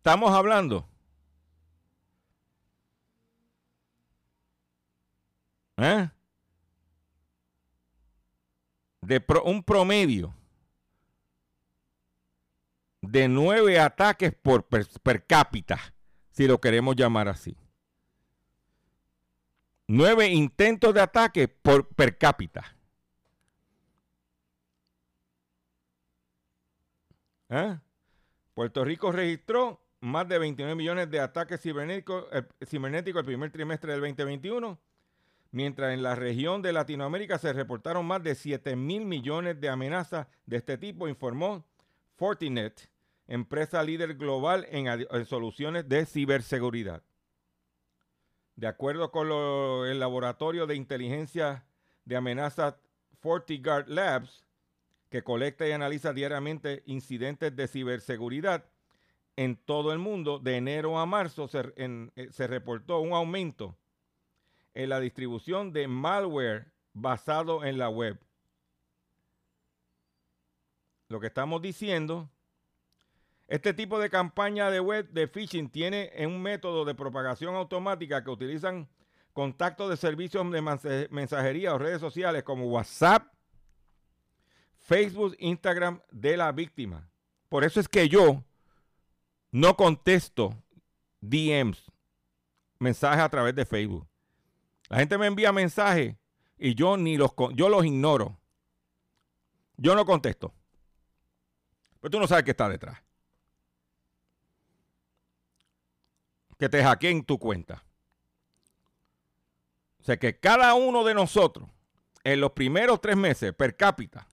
Estamos 0.00 0.30
hablando 0.32 0.88
¿eh? 5.76 6.08
de 9.02 9.22
un 9.44 9.62
promedio 9.62 10.34
de 13.02 13.28
nueve 13.28 13.78
ataques 13.78 14.34
por 14.34 14.64
per 14.64 15.26
cápita, 15.26 15.78
si 16.30 16.46
lo 16.46 16.58
queremos 16.58 16.96
llamar 16.96 17.28
así 17.28 17.54
nueve 19.86 20.28
intentos 20.28 20.94
de 20.94 21.02
ataque 21.02 21.46
por 21.46 21.88
per 21.88 22.16
cápita. 22.16 22.74
¿Eh? 27.50 27.78
Puerto 28.54 28.82
Rico 28.82 29.12
registró 29.12 29.79
más 30.00 30.28
de 30.28 30.38
29 30.38 30.74
millones 30.74 31.10
de 31.10 31.20
ataques 31.20 31.60
cibernéticos, 31.60 32.24
eh, 32.32 32.44
el 32.60 33.24
primer 33.24 33.52
trimestre 33.52 33.92
del 33.92 34.00
2021, 34.00 34.78
mientras 35.52 35.92
en 35.92 36.02
la 36.02 36.14
región 36.14 36.62
de 36.62 36.72
Latinoamérica 36.72 37.38
se 37.38 37.52
reportaron 37.52 38.06
más 38.06 38.22
de 38.22 38.34
7 38.34 38.76
mil 38.76 39.04
millones 39.04 39.60
de 39.60 39.68
amenazas 39.68 40.26
de 40.46 40.56
este 40.56 40.78
tipo, 40.78 41.08
informó 41.08 41.64
Fortinet, 42.16 42.90
empresa 43.28 43.82
líder 43.82 44.14
global 44.14 44.66
en 44.70 45.24
soluciones 45.26 45.88
de 45.88 46.06
ciberseguridad. 46.06 47.02
De 48.56 48.66
acuerdo 48.66 49.10
con 49.10 49.28
el 49.86 50.00
laboratorio 50.00 50.66
de 50.66 50.76
inteligencia 50.76 51.64
de 52.04 52.16
amenazas 52.16 52.74
FortiGuard 53.20 53.88
Labs, 53.88 54.44
que 55.08 55.22
colecta 55.22 55.66
y 55.66 55.72
analiza 55.72 56.12
diariamente 56.12 56.82
incidentes 56.86 57.54
de 57.54 57.68
ciberseguridad, 57.68 58.64
en 59.40 59.56
todo 59.56 59.90
el 59.90 59.98
mundo, 59.98 60.38
de 60.38 60.58
enero 60.58 60.98
a 60.98 61.06
marzo 61.06 61.48
se, 61.48 61.72
eh, 61.74 62.28
se 62.30 62.46
reportó 62.46 63.00
un 63.00 63.14
aumento 63.14 63.74
en 64.74 64.90
la 64.90 65.00
distribución 65.00 65.72
de 65.72 65.88
malware 65.88 66.70
basado 66.92 67.64
en 67.64 67.78
la 67.78 67.88
web. 67.88 68.20
Lo 71.08 71.20
que 71.20 71.28
estamos 71.28 71.62
diciendo, 71.62 72.28
este 73.48 73.72
tipo 73.72 73.98
de 73.98 74.10
campaña 74.10 74.70
de 74.70 74.78
web 74.78 75.08
de 75.08 75.26
phishing 75.26 75.70
tiene 75.70 76.12
un 76.18 76.42
método 76.42 76.84
de 76.84 76.94
propagación 76.94 77.54
automática 77.54 78.22
que 78.22 78.28
utilizan 78.28 78.90
contactos 79.32 79.88
de 79.88 79.96
servicios 79.96 80.52
de 80.52 81.08
mensajería 81.10 81.72
o 81.72 81.78
redes 81.78 82.02
sociales 82.02 82.42
como 82.42 82.66
WhatsApp, 82.66 83.32
Facebook, 84.80 85.34
Instagram 85.38 86.02
de 86.10 86.36
la 86.36 86.52
víctima. 86.52 87.08
Por 87.48 87.64
eso 87.64 87.80
es 87.80 87.88
que 87.88 88.06
yo 88.06 88.44
no 89.52 89.76
contesto 89.76 90.54
DMs, 91.20 91.90
mensajes 92.78 93.20
a 93.20 93.28
través 93.28 93.54
de 93.54 93.64
Facebook. 93.64 94.06
La 94.88 94.98
gente 94.98 95.18
me 95.18 95.26
envía 95.26 95.52
mensajes 95.52 96.16
y 96.58 96.74
yo 96.74 96.96
ni 96.96 97.16
los 97.16 97.32
yo 97.54 97.68
los 97.68 97.84
ignoro. 97.84 98.38
Yo 99.76 99.94
no 99.94 100.04
contesto. 100.04 100.52
Pero 102.00 102.10
tú 102.10 102.20
no 102.20 102.26
sabes 102.26 102.44
qué 102.44 102.50
está 102.50 102.68
detrás. 102.68 102.98
Que 106.58 106.68
te 106.68 106.82
hackeen 106.82 107.24
tu 107.24 107.38
cuenta. 107.38 107.82
O 110.00 110.04
sea 110.04 110.18
que 110.18 110.38
cada 110.38 110.74
uno 110.74 111.04
de 111.04 111.14
nosotros, 111.14 111.68
en 112.24 112.40
los 112.40 112.52
primeros 112.52 113.00
tres 113.00 113.16
meses, 113.16 113.54
per 113.54 113.76
cápita, 113.76 114.26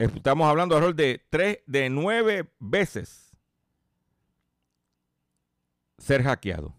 estamos 0.00 0.48
hablando 0.48 0.80
de 0.80 0.92
de 0.94 1.26
tres, 1.28 1.58
de 1.66 1.90
nueve 1.90 2.50
veces 2.58 3.36
ser 5.98 6.22
hackeado. 6.22 6.74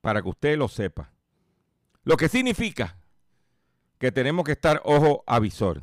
Para 0.00 0.22
que 0.22 0.28
usted 0.28 0.56
lo 0.56 0.68
sepa. 0.68 1.12
Lo 2.04 2.16
que 2.16 2.28
significa 2.28 2.96
que 3.98 4.12
tenemos 4.12 4.44
que 4.44 4.52
estar 4.52 4.80
ojo 4.84 5.24
a 5.26 5.40
visor. 5.40 5.82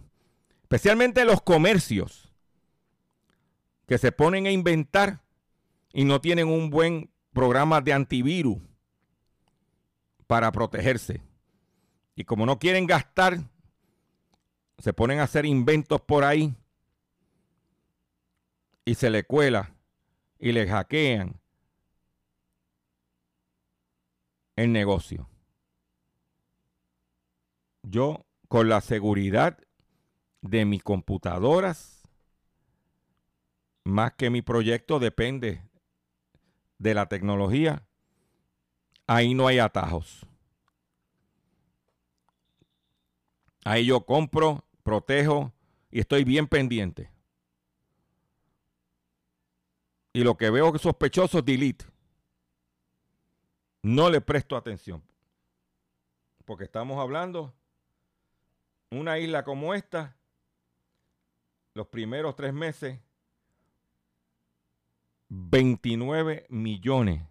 Especialmente 0.63 1.25
los 1.25 1.41
comercios 1.41 2.33
que 3.85 3.97
se 3.97 4.11
ponen 4.11 4.47
a 4.47 4.51
inventar 4.51 5.21
y 5.93 6.05
no 6.05 6.19
tienen 6.21 6.47
un 6.47 6.69
buen 6.69 7.11
programa 7.33 7.81
de 7.81 7.93
antivirus 7.93 8.57
para 10.25 10.51
protegerse. 10.51 11.26
Y 12.17 12.25
como 12.25 12.47
no 12.47 12.57
quieren 12.57 12.87
gastar, 12.87 13.37
se 14.79 14.91
ponen 14.91 15.19
a 15.19 15.23
hacer 15.23 15.45
inventos 15.45 16.01
por 16.01 16.23
ahí 16.23 16.55
y 18.83 18.95
se 18.95 19.11
le 19.11 19.23
cuela 19.23 19.71
y 20.39 20.51
le 20.51 20.67
hackean 20.67 21.39
el 24.55 24.71
negocio. 24.71 25.29
Yo, 27.83 28.25
con 28.47 28.67
la 28.67 28.81
seguridad 28.81 29.59
de 30.41 30.65
mis 30.65 30.81
computadoras, 30.81 32.01
más 33.83 34.13
que 34.13 34.31
mi 34.31 34.41
proyecto 34.41 34.97
depende 34.97 35.61
de 36.79 36.95
la 36.95 37.07
tecnología, 37.09 37.85
ahí 39.05 39.35
no 39.35 39.45
hay 39.45 39.59
atajos. 39.59 40.25
Ahí 43.67 43.87
yo 43.87 44.05
compro, 44.05 44.63
protejo 44.81 45.51
y 45.91 45.99
estoy 45.99 46.23
bien 46.23 46.47
pendiente. 46.47 47.11
Y 50.13 50.23
lo 50.23 50.37
que 50.37 50.49
veo 50.49 50.77
sospechoso, 50.77 51.41
delete. 51.41 51.83
No 53.81 54.09
le 54.09 54.21
presto 54.21 54.55
atención. 54.55 55.03
Porque 56.45 56.63
estamos 56.63 56.97
hablando 56.97 57.53
una 58.89 59.19
isla 59.19 59.43
como 59.43 59.73
esta, 59.73 60.15
los 61.73 61.87
primeros 61.87 62.37
tres 62.37 62.53
meses, 62.53 63.01
29 65.27 66.45
millones 66.47 67.21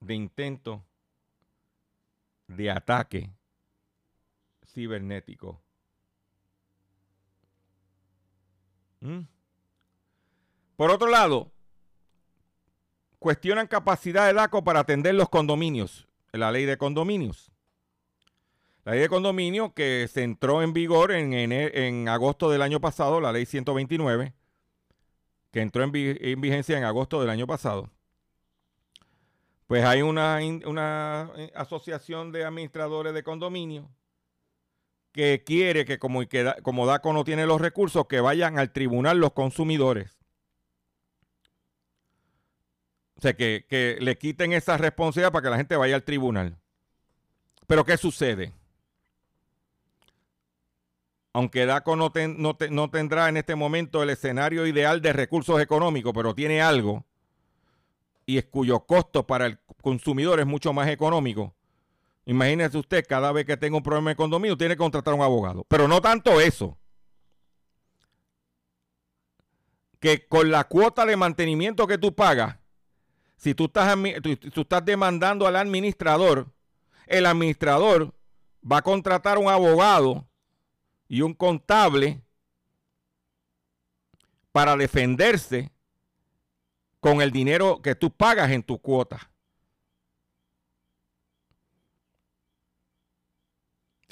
de 0.00 0.14
intentos 0.14 0.80
de 2.46 2.70
ataque 2.70 3.30
cibernético. 4.72 5.62
¿Mm? 9.00 9.20
Por 10.76 10.90
otro 10.90 11.08
lado, 11.08 11.52
cuestionan 13.18 13.66
capacidad 13.66 14.26
de 14.26 14.34
DACO 14.34 14.64
para 14.64 14.80
atender 14.80 15.14
los 15.14 15.28
condominios, 15.28 16.08
la 16.32 16.50
ley 16.52 16.64
de 16.64 16.78
condominios. 16.78 17.52
La 18.84 18.92
ley 18.92 19.02
de 19.02 19.08
condominio 19.08 19.74
que 19.74 20.08
se 20.08 20.22
entró 20.22 20.62
en 20.62 20.72
vigor 20.72 21.12
en, 21.12 21.34
en, 21.34 22.08
agosto 22.08 22.50
del 22.50 22.62
año 22.62 22.80
pasado, 22.80 23.20
la 23.20 23.30
ley 23.30 23.44
129, 23.44 24.32
que 25.50 25.60
entró 25.60 25.82
en, 25.82 25.92
vigencia 25.92 26.78
en 26.78 26.84
agosto 26.84 27.20
del 27.20 27.28
año 27.28 27.46
pasado. 27.46 27.90
Pues 29.66 29.84
hay 29.84 30.00
una, 30.02 30.38
una 30.66 31.30
eh, 31.36 31.52
asociación 31.54 32.32
de 32.32 32.44
administradores 32.44 33.12
de 33.12 33.22
condominio 33.22 33.88
que 35.12 35.42
quiere 35.44 35.84
que 35.84 35.98
como, 35.98 36.20
como 36.62 36.86
DACO 36.86 37.12
no 37.12 37.24
tiene 37.24 37.46
los 37.46 37.60
recursos, 37.60 38.06
que 38.06 38.20
vayan 38.20 38.58
al 38.58 38.72
tribunal 38.72 39.18
los 39.18 39.32
consumidores. 39.32 40.18
O 43.16 43.20
sea, 43.20 43.34
que, 43.34 43.66
que 43.68 43.98
le 44.00 44.16
quiten 44.16 44.52
esa 44.52 44.76
responsabilidad 44.76 45.32
para 45.32 45.42
que 45.42 45.50
la 45.50 45.56
gente 45.56 45.76
vaya 45.76 45.94
al 45.94 46.04
tribunal. 46.04 46.56
Pero 47.66 47.84
¿qué 47.84 47.96
sucede? 47.96 48.54
aunque 51.32 51.66
DACO 51.66 51.96
no, 51.96 52.12
no, 52.70 52.90
tendrá 52.90 53.28
en 53.28 53.36
este 53.36 53.54
momento 53.54 54.02
el 54.02 54.10
escenario 54.10 54.66
ideal 54.66 55.00
de 55.00 55.12
recursos 55.12 55.60
económicos, 55.60 56.12
pero 56.14 56.34
tiene 56.34 56.60
algo, 56.60 57.04
y 58.26 58.38
es 58.38 58.46
cuyo 58.46 58.80
costo 58.80 59.26
para 59.26 59.46
el 59.46 59.58
consumidor 59.80 60.40
es 60.40 60.46
mucho 60.46 60.72
más 60.72 60.88
económico. 60.88 61.54
Imagínese 62.26 62.78
usted, 62.78 63.04
cada 63.08 63.32
vez 63.32 63.46
que 63.46 63.56
tenga 63.56 63.76
un 63.76 63.82
problema 63.82 64.10
de 64.10 64.16
condominio, 64.16 64.56
tiene 64.56 64.74
que 64.74 64.78
contratar 64.78 65.12
a 65.12 65.16
un 65.16 65.22
abogado. 65.22 65.64
Pero 65.68 65.88
no 65.88 66.00
tanto 66.00 66.40
eso. 66.40 66.78
Que 69.98 70.26
con 70.26 70.50
la 70.50 70.64
cuota 70.64 71.04
de 71.04 71.16
mantenimiento 71.16 71.86
que 71.86 71.98
tú 71.98 72.14
pagas, 72.14 72.60
si 73.36 73.54
tú 73.54 73.64
estás, 73.64 74.84
demandando 74.84 75.46
al 75.46 75.56
administrador, 75.56 76.52
el 77.06 77.24
administrador 77.24 78.14
va 78.70 78.78
a 78.78 78.82
contratar 78.82 79.38
un 79.38 79.48
abogado 79.48 80.28
y 81.08 81.22
un 81.22 81.32
contable 81.32 82.22
para 84.52 84.76
defenderse 84.76 85.72
con 87.00 87.22
el 87.22 87.30
dinero 87.30 87.80
que 87.80 87.94
tú 87.94 88.10
pagas 88.10 88.50
en 88.50 88.62
tu 88.62 88.78
cuota. 88.78 89.29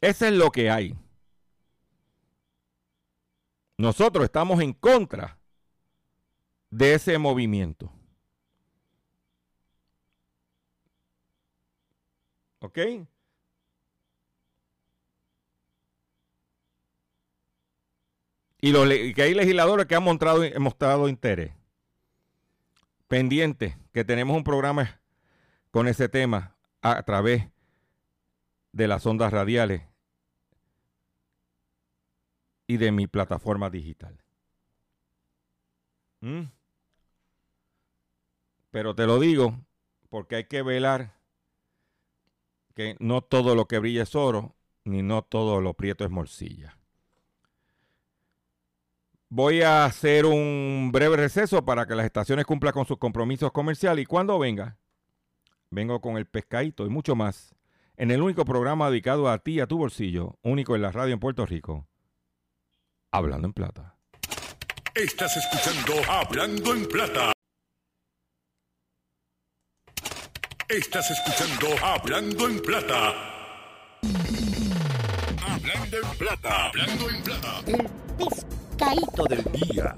Eso 0.00 0.26
es 0.26 0.32
lo 0.32 0.50
que 0.50 0.70
hay. 0.70 0.94
Nosotros 3.76 4.24
estamos 4.24 4.61
en 4.61 4.72
contra 4.72 5.38
de 6.70 6.94
ese 6.94 7.18
movimiento. 7.18 7.92
¿Ok? 12.61 12.78
Y, 18.61 18.72
los, 18.72 18.88
que 18.88 19.22
hay 19.22 19.34
legisladores 19.34 19.87
que 19.87 19.94
han 19.94 20.02
mostrado, 20.02 20.42
mostrado 20.58 21.08
interés. 21.08 21.52
Pendiente, 23.06 23.78
que 23.92 24.04
tenemos 24.04 24.37
un 24.37 24.44
programa 24.44 25.00
con 25.70 25.87
ese 25.87 26.08
tema 26.08 26.56
a, 26.82 27.02
través 27.04 27.48
de 28.78 28.86
las 28.86 29.04
ondas 29.06 29.32
radiales 29.32 29.82
y 32.68 32.76
de 32.76 32.92
mi 32.92 33.08
plataforma 33.08 33.70
digital. 33.70 34.22
¿Mm? 36.20 36.44
Pero 38.70 38.94
te 38.94 39.06
lo 39.06 39.18
digo 39.18 39.58
porque 40.10 40.36
hay 40.36 40.44
que 40.44 40.62
velar 40.62 41.16
que 42.76 42.96
no 43.00 43.20
todo 43.20 43.56
lo 43.56 43.66
que 43.66 43.80
brilla 43.80 44.04
es 44.04 44.14
oro, 44.14 44.54
ni 44.84 45.02
no 45.02 45.22
todo 45.22 45.60
lo 45.60 45.74
prieto 45.74 46.04
es 46.04 46.10
morcilla. 46.10 46.78
Voy 49.28 49.62
a 49.62 49.86
hacer 49.86 50.24
un 50.24 50.90
breve 50.92 51.16
receso 51.16 51.64
para 51.64 51.84
que 51.84 51.96
las 51.96 52.06
estaciones 52.06 52.46
cumplan 52.46 52.72
con 52.72 52.86
sus 52.86 52.98
compromisos 52.98 53.50
comerciales 53.50 54.04
y 54.04 54.06
cuando 54.06 54.38
venga, 54.38 54.78
vengo 55.68 56.00
con 56.00 56.16
el 56.16 56.26
pescadito 56.26 56.86
y 56.86 56.90
mucho 56.90 57.16
más 57.16 57.57
en 57.98 58.12
el 58.12 58.22
único 58.22 58.44
programa 58.44 58.88
dedicado 58.90 59.28
a 59.28 59.38
ti 59.38 59.54
y 59.54 59.61
a 59.61 59.66
tu 59.66 59.76
bolsillo, 59.76 60.38
único 60.42 60.76
en 60.76 60.82
la 60.82 60.92
radio 60.92 61.14
en 61.14 61.20
Puerto 61.20 61.44
Rico, 61.44 61.88
Hablando 63.11 63.46
en 63.48 63.52
Plata. 63.52 63.96
Estás 64.94 65.37
escuchando 65.37 65.94
Hablando 66.08 66.74
en 66.74 66.87
Plata. 66.87 67.32
Estás 70.68 71.11
escuchando 71.11 71.84
Hablando 71.84 72.48
en 72.48 72.61
Plata. 72.61 73.14
Hablando 75.42 75.96
en 75.96 76.18
Plata. 76.18 76.66
Hablando 76.66 77.11
en 77.11 77.22
Plata. 77.22 77.61
El 77.66 77.90
pescadito 78.16 79.24
del 79.24 79.44
día. 79.52 79.96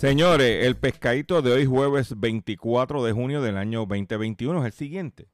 Señores, 0.00 0.64
el 0.64 0.78
pescadito 0.78 1.42
de 1.42 1.52
hoy 1.52 1.66
jueves 1.66 2.18
24 2.18 3.04
de 3.04 3.12
junio 3.12 3.42
del 3.42 3.58
año 3.58 3.80
2021 3.80 4.60
es 4.60 4.64
el 4.64 4.72
siguiente. 4.72 5.28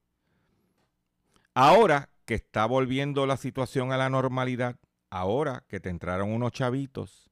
Ahora 1.55 2.11
que 2.25 2.35
está 2.35 2.67
volviendo 2.67 3.27
la 3.27 3.37
situación 3.37 3.93
a 3.93 3.97
la 3.97 4.11
normalidad, 4.11 4.75
ahora 5.09 5.63
que 5.69 5.79
te 5.79 5.89
entraron 5.89 6.33
unos 6.33 6.51
chavitos, 6.51 7.31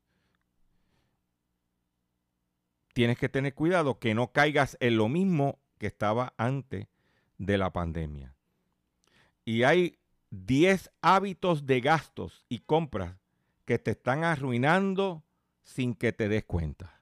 tienes 2.92 3.18
que 3.18 3.28
tener 3.28 3.52
cuidado 3.52 3.98
que 3.98 4.14
no 4.14 4.30
caigas 4.30 4.76
en 4.78 4.96
lo 4.96 5.08
mismo 5.08 5.58
que 5.78 5.88
estaba 5.88 6.34
antes 6.36 6.86
de 7.38 7.58
la 7.58 7.72
pandemia. 7.72 8.36
Y 9.44 9.64
hay 9.64 9.98
10 10.30 10.88
hábitos 11.02 11.66
de 11.66 11.80
gastos 11.80 12.46
y 12.48 12.60
compras 12.60 13.16
que 13.64 13.80
te 13.80 13.90
están 13.90 14.22
arruinando 14.22 15.24
sin 15.64 15.96
que 15.96 16.12
te 16.12 16.28
des 16.28 16.44
cuenta. 16.44 16.94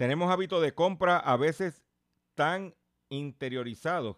Tenemos 0.00 0.32
hábitos 0.32 0.62
de 0.62 0.72
compra 0.72 1.18
a 1.18 1.36
veces 1.36 1.84
tan 2.34 2.74
interiorizados 3.10 4.16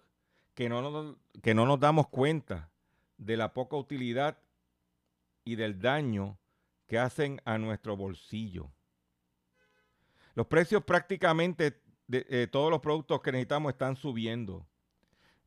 que 0.54 0.68
no, 0.68 0.80
nos, 0.80 1.16
que 1.42 1.54
no 1.54 1.66
nos 1.66 1.80
damos 1.80 2.06
cuenta 2.06 2.70
de 3.18 3.36
la 3.36 3.52
poca 3.52 3.74
utilidad 3.74 4.38
y 5.44 5.56
del 5.56 5.80
daño 5.80 6.38
que 6.86 7.00
hacen 7.00 7.42
a 7.44 7.58
nuestro 7.58 7.96
bolsillo. 7.96 8.70
Los 10.36 10.46
precios 10.46 10.84
prácticamente 10.84 11.82
de 12.06 12.26
eh, 12.30 12.46
todos 12.46 12.70
los 12.70 12.78
productos 12.78 13.20
que 13.20 13.32
necesitamos 13.32 13.72
están 13.72 13.96
subiendo. 13.96 14.64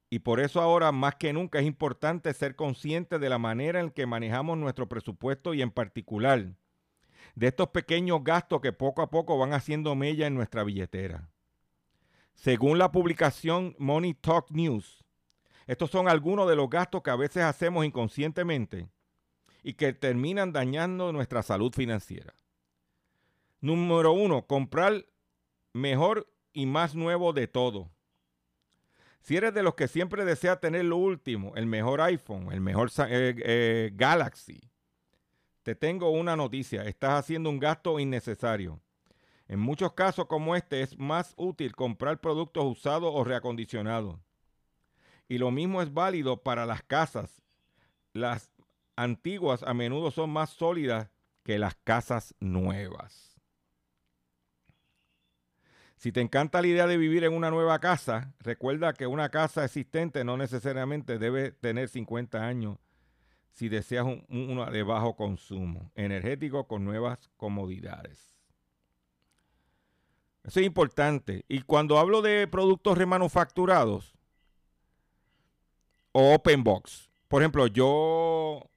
Y 0.10 0.20
por 0.20 0.42
eso 0.42 0.60
ahora 0.60 0.92
más 0.92 1.16
que 1.16 1.32
nunca 1.32 1.60
es 1.60 1.66
importante 1.66 2.34
ser 2.34 2.58
consciente 2.58 3.20
de 3.20 3.30
la 3.30 3.38
manera 3.38 3.80
en 3.80 3.90
que 3.90 4.06
manejamos 4.06 4.58
nuestro 4.58 4.90
presupuesto 4.90 5.54
y 5.54 5.62
en 5.62 5.72
particular 5.72 6.58
de 7.34 7.48
estos 7.48 7.70
pequeños 7.70 8.24
gastos 8.24 8.62
que 8.62 8.72
poco 8.72 9.02
a 9.02 9.10
poco 9.10 9.38
van 9.38 9.54
haciendo 9.54 9.96
mella 9.96 10.28
en 10.28 10.36
nuestra 10.36 10.64
billetera. 10.64 11.30
Según 12.34 12.78
la 12.78 12.92
publicación 12.92 13.76
Money 13.80 14.14
Talk 14.14 14.52
News, 14.52 15.04
estos 15.68 15.90
son 15.90 16.08
algunos 16.08 16.48
de 16.48 16.56
los 16.56 16.70
gastos 16.70 17.02
que 17.02 17.10
a 17.10 17.16
veces 17.16 17.44
hacemos 17.44 17.86
inconscientemente 17.86 18.88
y 19.64 19.74
que 19.74 19.94
terminan 19.94 20.54
dañando 20.54 21.12
nuestra 21.12 21.42
salud 21.42 21.74
financiera. 21.74 22.34
Número 23.62 24.12
uno, 24.12 24.46
comprar 24.46 25.06
mejor 25.74 26.32
y 26.54 26.68
más 26.68 26.94
nuevo 26.94 27.34
de 27.34 27.48
todo. 27.48 27.90
Si 29.22 29.36
eres 29.36 29.56
de 29.56 29.64
los 29.64 29.74
que 29.74 29.88
siempre 29.88 30.24
desea 30.24 30.60
tener 30.60 30.86
lo 30.86 30.98
último, 30.98 31.54
el 31.56 31.66
mejor 31.66 32.00
iPhone, 32.00 32.52
el 32.52 32.62
mejor 32.62 32.92
eh, 33.08 33.36
eh, 33.44 33.92
Galaxy, 33.96 34.70
te 35.66 35.74
tengo 35.74 36.12
una 36.12 36.36
noticia, 36.36 36.84
estás 36.84 37.14
haciendo 37.14 37.50
un 37.50 37.58
gasto 37.58 38.00
innecesario. 38.00 38.80
En 39.48 39.60
muchos 39.60 39.94
casos 39.94 40.28
como 40.28 40.56
este 40.56 40.84
es 40.84 40.96
más 41.00 41.34
útil 41.38 41.76
comprar 41.76 42.22
productos 42.22 42.64
usados 42.66 43.12
o 43.12 43.24
reacondicionados. 43.24 44.20
Y 45.28 45.40
lo 45.40 45.50
mismo 45.50 45.82
es 45.82 45.92
válido 45.92 46.44
para 46.44 46.68
las 46.68 46.84
casas. 46.84 47.42
Las 48.14 48.52
antiguas 48.96 49.64
a 49.64 49.74
menudo 49.74 50.12
son 50.12 50.30
más 50.30 50.52
sólidas 50.52 51.10
que 51.42 51.58
las 51.58 51.74
casas 51.84 52.36
nuevas. 52.40 53.36
Si 55.98 56.12
te 56.12 56.22
encanta 56.22 56.62
la 56.62 56.68
idea 56.68 56.86
de 56.86 56.98
vivir 56.98 57.24
en 57.24 57.34
una 57.34 57.50
nueva 57.50 57.80
casa, 57.80 58.36
recuerda 58.38 58.94
que 58.94 59.08
una 59.08 59.30
casa 59.30 59.66
existente 59.66 60.24
no 60.24 60.38
necesariamente 60.38 61.18
debe 61.18 61.54
tener 61.54 61.90
50 61.90 62.46
años 62.46 62.78
si 63.56 63.70
deseas 63.70 64.06
un, 64.06 64.26
uno 64.28 64.70
de 64.70 64.84
bajo 64.84 65.16
consumo, 65.16 65.90
energético 65.96 66.68
con 66.68 66.84
nuevas 66.84 67.30
comodidades. 67.38 68.36
Eso 70.44 70.60
es 70.60 70.66
importante. 70.66 71.46
Y 71.48 71.62
cuando 71.62 71.98
hablo 71.98 72.22
de 72.22 72.48
productos 72.50 72.98
remanufacturados 72.98 74.14
o 76.12 76.34
open 76.34 76.66
box, 76.66 77.10
por 77.30 77.42
ejemplo, 77.42 77.68
yo 77.68 78.70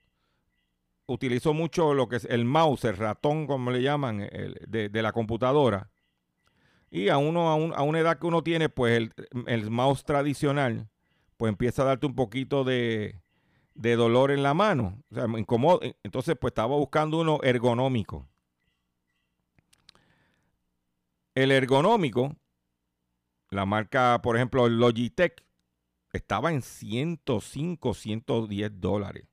utilizo 1.06 1.52
mucho 1.54 1.92
lo 1.92 2.08
que 2.08 2.16
es 2.16 2.24
el 2.26 2.44
mouse, 2.44 2.84
el 2.84 2.96
ratón, 2.96 3.48
como 3.48 3.72
le 3.72 3.82
llaman, 3.82 4.18
de, 4.18 4.90
la 5.02 5.10
computadora. 5.10 5.90
Y 6.88 7.08
a 7.08 7.18
uno, 7.18 7.48
a, 7.48 7.82
una 7.82 7.98
edad 7.98 8.20
que 8.20 8.28
uno 8.28 8.44
tiene, 8.44 8.68
pues 8.68 8.96
el, 8.96 9.12
el 9.48 9.70
mouse 9.72 10.04
tradicional, 10.04 10.88
pues 11.36 11.50
empieza 11.50 11.82
a 11.82 11.86
darte 11.86 12.06
un 12.06 12.14
poquito 12.14 12.62
de, 12.62 13.20
de 13.78 13.94
dolor 13.94 14.32
en 14.32 14.42
la 14.42 14.54
mano. 14.54 15.02
O 15.10 15.14
sea. 15.14 15.26
Entonces, 16.02 16.36
pues 16.38 16.50
estaba 16.50 16.76
buscando 16.76 17.20
uno 17.20 17.38
ergonómico. 17.42 18.28
El 21.34 21.52
ergonómico, 21.52 22.34
la 23.50 23.64
marca, 23.64 24.20
por 24.20 24.36
ejemplo, 24.36 24.68
Logitech, 24.68 25.44
estaba 26.12 26.52
en 26.52 26.62
105, 26.62 27.94
110 27.94 28.80
dólares. 28.80 29.28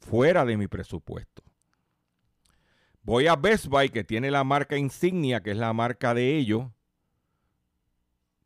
Fuera 0.00 0.46
de 0.46 0.56
mi 0.56 0.66
presupuesto. 0.66 1.42
Voy 3.02 3.26
a 3.26 3.36
Best 3.36 3.66
Buy, 3.66 3.90
que 3.90 4.04
tiene 4.04 4.30
la 4.30 4.44
marca 4.44 4.78
insignia, 4.78 5.42
que 5.42 5.50
es 5.50 5.58
la 5.58 5.74
marca 5.74 6.14
de 6.14 6.38
ellos, 6.38 6.70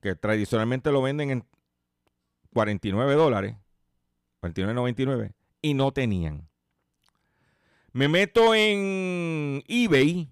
que 0.00 0.16
tradicionalmente 0.16 0.90
lo 0.90 1.02
venden 1.02 1.30
en 1.30 1.44
49 2.52 3.14
dólares 3.14 3.54
29.99 4.42 5.35
y 5.62 5.74
no 5.74 5.92
tenían. 5.92 6.48
Me 7.92 8.09
meto 8.09 8.55
en 8.55 9.62
eBay, 9.66 10.29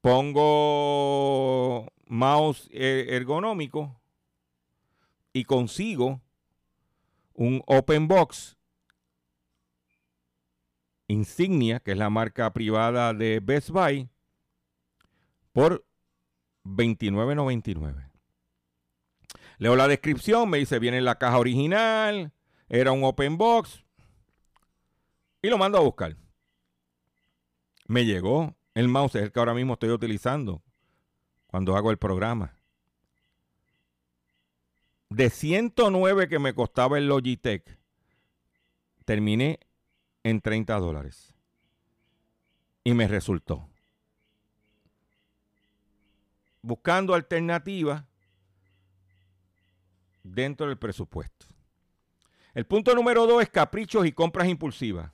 pongo 0.00 1.92
mouse 2.06 2.68
er, 2.72 3.10
ergonómico 3.14 4.00
y 5.32 5.44
consigo 5.44 6.20
un 7.34 7.62
open 7.66 8.08
box 8.08 8.58
insignia, 11.08 11.80
que 11.80 11.92
es 11.92 11.98
la 11.98 12.10
marca 12.10 12.52
privada 12.52 13.14
de 13.14 13.40
Best 13.40 13.70
Buy, 13.70 14.08
por 15.52 15.84
29.99. 16.64 18.07
Leo 19.58 19.74
la 19.74 19.88
descripción, 19.88 20.48
me 20.48 20.58
dice, 20.58 20.78
viene 20.78 20.98
en 20.98 21.04
la 21.04 21.18
caja 21.18 21.38
original, 21.38 22.32
era 22.68 22.92
un 22.92 23.04
open 23.04 23.36
box. 23.36 23.84
Y 25.42 25.48
lo 25.48 25.58
mando 25.58 25.78
a 25.78 25.82
buscar. 25.82 26.16
Me 27.86 28.04
llegó 28.04 28.56
el 28.74 28.88
mouse, 28.88 29.16
es 29.16 29.22
el 29.22 29.32
que 29.32 29.38
ahora 29.40 29.54
mismo 29.54 29.74
estoy 29.74 29.90
utilizando 29.90 30.62
cuando 31.48 31.76
hago 31.76 31.90
el 31.90 31.98
programa. 31.98 32.54
De 35.08 35.30
109 35.30 36.28
que 36.28 36.38
me 36.38 36.54
costaba 36.54 36.98
el 36.98 37.08
Logitech, 37.08 37.78
terminé 39.04 39.58
en 40.22 40.40
30 40.40 40.78
dólares. 40.78 41.34
Y 42.84 42.92
me 42.94 43.08
resultó. 43.08 43.68
Buscando 46.62 47.14
alternativas, 47.14 48.04
dentro 50.22 50.66
del 50.66 50.78
presupuesto. 50.78 51.46
El 52.54 52.66
punto 52.66 52.94
número 52.94 53.26
dos 53.26 53.42
es 53.42 53.50
caprichos 53.50 54.06
y 54.06 54.12
compras 54.12 54.48
impulsivas. 54.48 55.12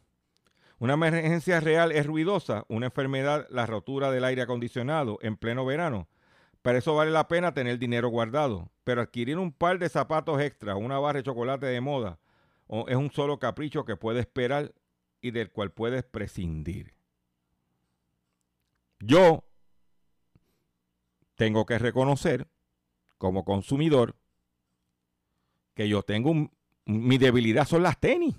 Una 0.78 0.94
emergencia 0.94 1.60
real 1.60 1.92
es 1.92 2.06
ruidosa, 2.06 2.64
una 2.68 2.86
enfermedad, 2.86 3.46
la 3.50 3.66
rotura 3.66 4.10
del 4.10 4.24
aire 4.24 4.42
acondicionado 4.42 5.18
en 5.22 5.36
pleno 5.36 5.64
verano. 5.64 6.08
Para 6.62 6.78
eso 6.78 6.94
vale 6.94 7.10
la 7.10 7.28
pena 7.28 7.52
tener 7.54 7.78
dinero 7.78 8.08
guardado. 8.08 8.70
Pero 8.84 9.02
adquirir 9.02 9.38
un 9.38 9.52
par 9.52 9.78
de 9.78 9.88
zapatos 9.88 10.40
extra, 10.40 10.76
una 10.76 10.98
barra 10.98 11.18
de 11.18 11.24
chocolate 11.24 11.66
de 11.66 11.80
moda, 11.80 12.18
es 12.88 12.96
un 12.96 13.10
solo 13.10 13.38
capricho 13.38 13.84
que 13.84 13.96
puedes 13.96 14.20
esperar 14.20 14.74
y 15.20 15.30
del 15.30 15.50
cual 15.50 15.72
puedes 15.72 16.02
prescindir. 16.02 16.94
Yo 19.00 19.44
tengo 21.34 21.66
que 21.66 21.78
reconocer 21.78 22.48
como 23.18 23.44
consumidor 23.44 24.16
que 25.74 25.88
yo 25.88 26.02
tengo 26.02 26.30
un, 26.30 26.50
mi 26.86 27.18
debilidad 27.18 27.66
son 27.66 27.82
las 27.82 27.98
tenis. 27.98 28.34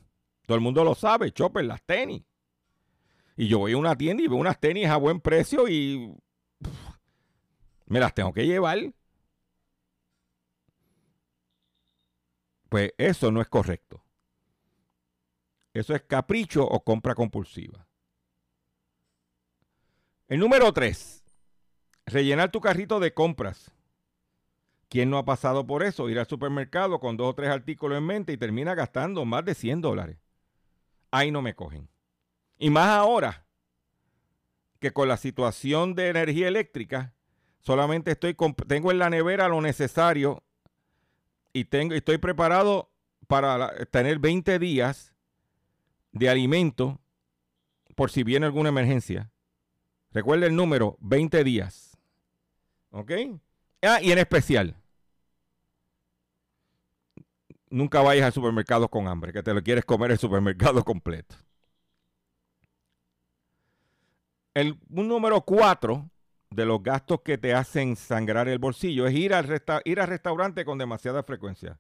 Todo 0.45 0.55
el 0.55 0.61
mundo 0.61 0.83
lo 0.83 0.95
sabe, 0.95 1.31
Chopper, 1.31 1.65
las 1.65 1.83
tenis. 1.83 2.23
Y 3.35 3.47
yo 3.47 3.59
voy 3.59 3.73
a 3.73 3.77
una 3.77 3.97
tienda 3.97 4.23
y 4.23 4.27
veo 4.27 4.37
unas 4.37 4.59
tenis 4.59 4.87
a 4.87 4.97
buen 4.97 5.19
precio 5.19 5.67
y 5.67 6.15
me 7.87 7.99
las 7.99 8.13
tengo 8.13 8.33
que 8.33 8.45
llevar. 8.45 8.93
Pues 12.69 12.93
eso 12.97 13.31
no 13.31 13.41
es 13.41 13.47
correcto. 13.47 14.03
Eso 15.73 15.93
es 15.93 16.03
capricho 16.03 16.65
o 16.65 16.83
compra 16.83 17.15
compulsiva. 17.15 17.85
El 20.27 20.39
número 20.39 20.71
tres, 20.71 21.23
rellenar 22.05 22.49
tu 22.49 22.61
carrito 22.61 22.99
de 22.99 23.13
compras. 23.13 23.74
¿Quién 24.95 25.09
no 25.09 25.17
ha 25.17 25.25
pasado 25.25 25.67
por 25.67 25.83
eso? 25.83 26.07
Ir 26.07 26.19
al 26.19 26.25
supermercado 26.25 27.01
con 27.01 27.17
dos 27.17 27.31
o 27.31 27.35
tres 27.35 27.49
artículos 27.49 27.97
en 27.97 28.05
mente 28.05 28.31
y 28.31 28.37
termina 28.37 28.75
gastando 28.75 29.25
más 29.25 29.43
de 29.43 29.53
100 29.53 29.81
dólares. 29.81 30.17
Ahí 31.11 31.31
no 31.31 31.41
me 31.41 31.53
cogen. 31.53 31.89
Y 32.57 32.69
más 32.69 32.87
ahora 32.87 33.45
que 34.79 34.93
con 34.93 35.09
la 35.09 35.17
situación 35.17 35.95
de 35.95 36.07
energía 36.07 36.47
eléctrica, 36.47 37.13
solamente 37.59 38.11
estoy 38.11 38.37
tengo 38.67 38.89
en 38.89 38.99
la 38.99 39.09
nevera 39.09 39.49
lo 39.49 39.59
necesario 39.59 40.43
y 41.51 41.65
tengo, 41.65 41.93
estoy 41.93 42.17
preparado 42.17 42.89
para 43.27 43.75
tener 43.87 44.19
20 44.19 44.59
días 44.59 45.13
de 46.13 46.29
alimento 46.29 47.01
por 47.95 48.11
si 48.11 48.23
viene 48.23 48.45
alguna 48.45 48.69
emergencia. 48.69 49.29
Recuerda 50.13 50.45
el 50.45 50.55
número, 50.55 50.95
20 51.01 51.43
días. 51.43 51.97
¿Ok? 52.91 53.11
Ah, 53.81 54.01
y 54.01 54.13
en 54.13 54.19
especial, 54.19 54.77
nunca 57.75 58.01
vayas 58.01 58.25
al 58.25 58.33
supermercado 58.33 58.87
con 58.87 59.07
hambre, 59.07 59.33
que 59.33 59.43
te 59.43 59.53
lo 59.53 59.61
quieres 59.61 59.85
comer 59.85 60.11
el 60.11 60.17
supermercado 60.17 60.83
completo. 60.85 61.35
El 64.53 64.79
número 64.87 65.41
4 65.41 66.09
de 66.49 66.65
los 66.65 66.81
gastos 66.81 67.21
que 67.21 67.37
te 67.37 67.53
hacen 67.53 67.97
sangrar 67.97 68.47
el 68.47 68.59
bolsillo 68.59 69.05
es 69.05 69.13
ir 69.13 69.33
al, 69.33 69.61
ir 69.83 69.99
al 69.99 70.07
restaurante 70.07 70.63
con 70.63 70.77
demasiada 70.77 71.23
frecuencia. 71.23 71.77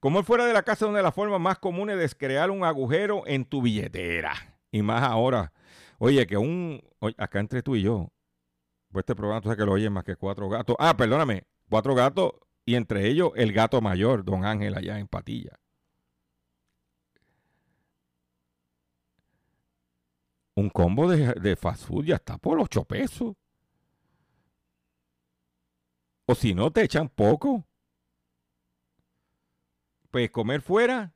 Como 0.00 0.22
fuera 0.22 0.44
de 0.44 0.52
la 0.52 0.62
casa, 0.62 0.86
una 0.86 0.98
de 0.98 1.02
las 1.02 1.14
formas 1.14 1.40
más 1.40 1.58
comunes 1.58 1.98
es 1.98 2.14
crear 2.14 2.50
un 2.50 2.64
agujero 2.64 3.22
en 3.26 3.46
tu 3.46 3.62
billetera. 3.62 4.34
Y 4.70 4.82
más 4.82 5.02
ahora. 5.02 5.54
Oye, 5.98 6.26
que 6.26 6.36
un. 6.36 6.82
acá 7.16 7.40
entre 7.40 7.62
tú 7.62 7.76
y 7.76 7.82
yo. 7.82 8.12
Pues 8.92 9.04
este 9.04 9.14
programa 9.14 9.40
tú 9.40 9.48
sabes 9.48 9.58
que 9.58 9.64
lo 9.64 9.72
oyen 9.72 9.94
más 9.94 10.04
que 10.04 10.16
cuatro 10.16 10.50
gatos. 10.50 10.76
Ah, 10.78 10.94
perdóname. 10.94 11.44
Cuatro 11.70 11.94
gatos 11.94 12.34
y 12.66 12.74
entre 12.74 13.08
ellos 13.08 13.30
el 13.36 13.52
gato 13.52 13.80
mayor, 13.80 14.24
don 14.24 14.44
Ángel, 14.44 14.74
allá 14.74 14.98
en 14.98 15.06
Patilla. 15.06 15.58
Un 20.56 20.68
combo 20.70 21.08
de, 21.08 21.56
fast 21.56 21.84
food 21.86 22.06
ya 22.06 22.16
está 22.16 22.38
por 22.38 22.58
ocho 22.58 22.84
pesos. 22.84 23.36
O 26.26 26.34
si 26.34 26.54
no, 26.54 26.72
te 26.72 26.82
echan 26.82 27.08
poco. 27.08 27.64
Pues 30.10 30.30
comer 30.30 30.60
fuera 30.60 31.14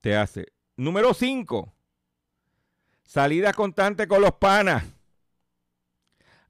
te 0.00 0.14
hace. 0.14 0.52
Número 0.76 1.14
5. 1.14 1.72
Salida 3.02 3.52
constante 3.52 4.06
con 4.06 4.20
los 4.20 4.32
panas. 4.32 4.97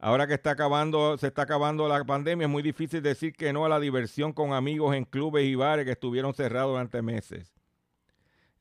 Ahora 0.00 0.26
que 0.28 0.34
está 0.34 0.52
acabando, 0.52 1.18
se 1.18 1.26
está 1.26 1.42
acabando 1.42 1.88
la 1.88 2.04
pandemia, 2.04 2.46
es 2.46 2.50
muy 2.50 2.62
difícil 2.62 3.02
decir 3.02 3.32
que 3.32 3.52
no 3.52 3.64
a 3.64 3.68
la 3.68 3.80
diversión 3.80 4.32
con 4.32 4.52
amigos 4.52 4.94
en 4.94 5.04
clubes 5.04 5.44
y 5.44 5.56
bares 5.56 5.84
que 5.84 5.92
estuvieron 5.92 6.34
cerrados 6.34 6.72
durante 6.72 7.02
meses. 7.02 7.52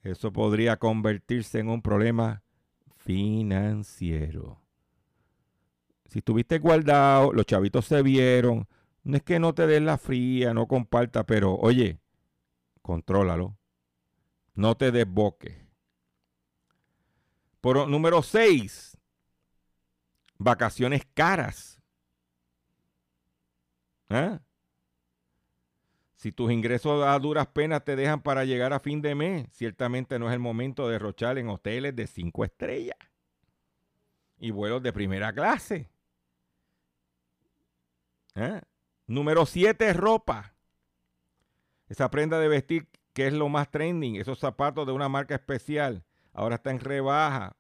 Eso 0.02 0.34
podría 0.34 0.78
convertirse 0.78 1.60
en 1.60 1.70
un 1.70 1.82
problema 1.82 2.42
financiero. 2.96 4.62
Si 6.06 6.20
estuviste 6.20 6.58
guardado, 6.58 7.34
los 7.34 7.46
chavitos 7.46 7.86
se 7.86 8.02
vieron, 8.02 8.68
no 9.04 9.18
es 9.18 9.24
que 9.24 9.40
no 9.40 9.54
te 9.54 9.68
des 9.68 9.82
la 9.82 9.98
fría, 9.98 10.54
no 10.54 10.68
comparta, 10.68 11.26
pero 11.26 11.56
oye, 11.56 12.00
contrólalo. 12.82 13.58
No 14.56 14.76
te 14.76 14.92
desboques. 14.92 15.56
Por 17.62 17.88
número 17.88 18.24
6, 18.24 18.97
vacaciones 20.38 21.04
caras. 21.14 21.82
¿Eh? 24.10 24.40
Si 26.16 26.32
tus 26.32 26.52
ingresos 26.52 27.06
a 27.06 27.18
duras 27.20 27.48
penas 27.48 27.84
te 27.84 27.96
dejan 27.96 28.22
para 28.22 28.46
llegar 28.46 28.74
a 28.74 28.80
fin 28.80 29.02
de 29.02 29.14
mes, 29.16 29.48
ciertamente 29.52 30.18
no 30.18 30.28
es 30.28 30.34
el 30.34 30.40
momento 30.40 30.88
de 30.88 30.94
derrochar 30.94 31.38
en 31.38 31.50
hoteles 31.50 31.96
de 31.96 32.08
cinco 32.08 32.44
estrellas 32.44 32.98
y 34.40 34.52
vuelos 34.52 34.82
de 34.82 34.94
primera 34.94 35.34
clase. 35.34 35.90
¿Eh? 38.36 38.62
Número 39.08 39.46
7, 39.46 39.94
ropa. 39.94 40.54
Esa 41.90 42.10
prenda 42.10 42.40
de 42.40 42.48
vestir 42.48 42.88
que 43.14 43.28
es 43.28 43.34
lo 43.34 43.50
más 43.50 43.72
trending, 43.72 44.18
esos 44.18 44.38
zapatos 44.38 44.86
de 44.86 44.94
una 44.94 45.10
marca 45.10 45.34
especial, 45.34 46.04
ahora 46.34 46.56
está 46.56 46.70
en 46.70 46.80
rebaja. 46.80 47.57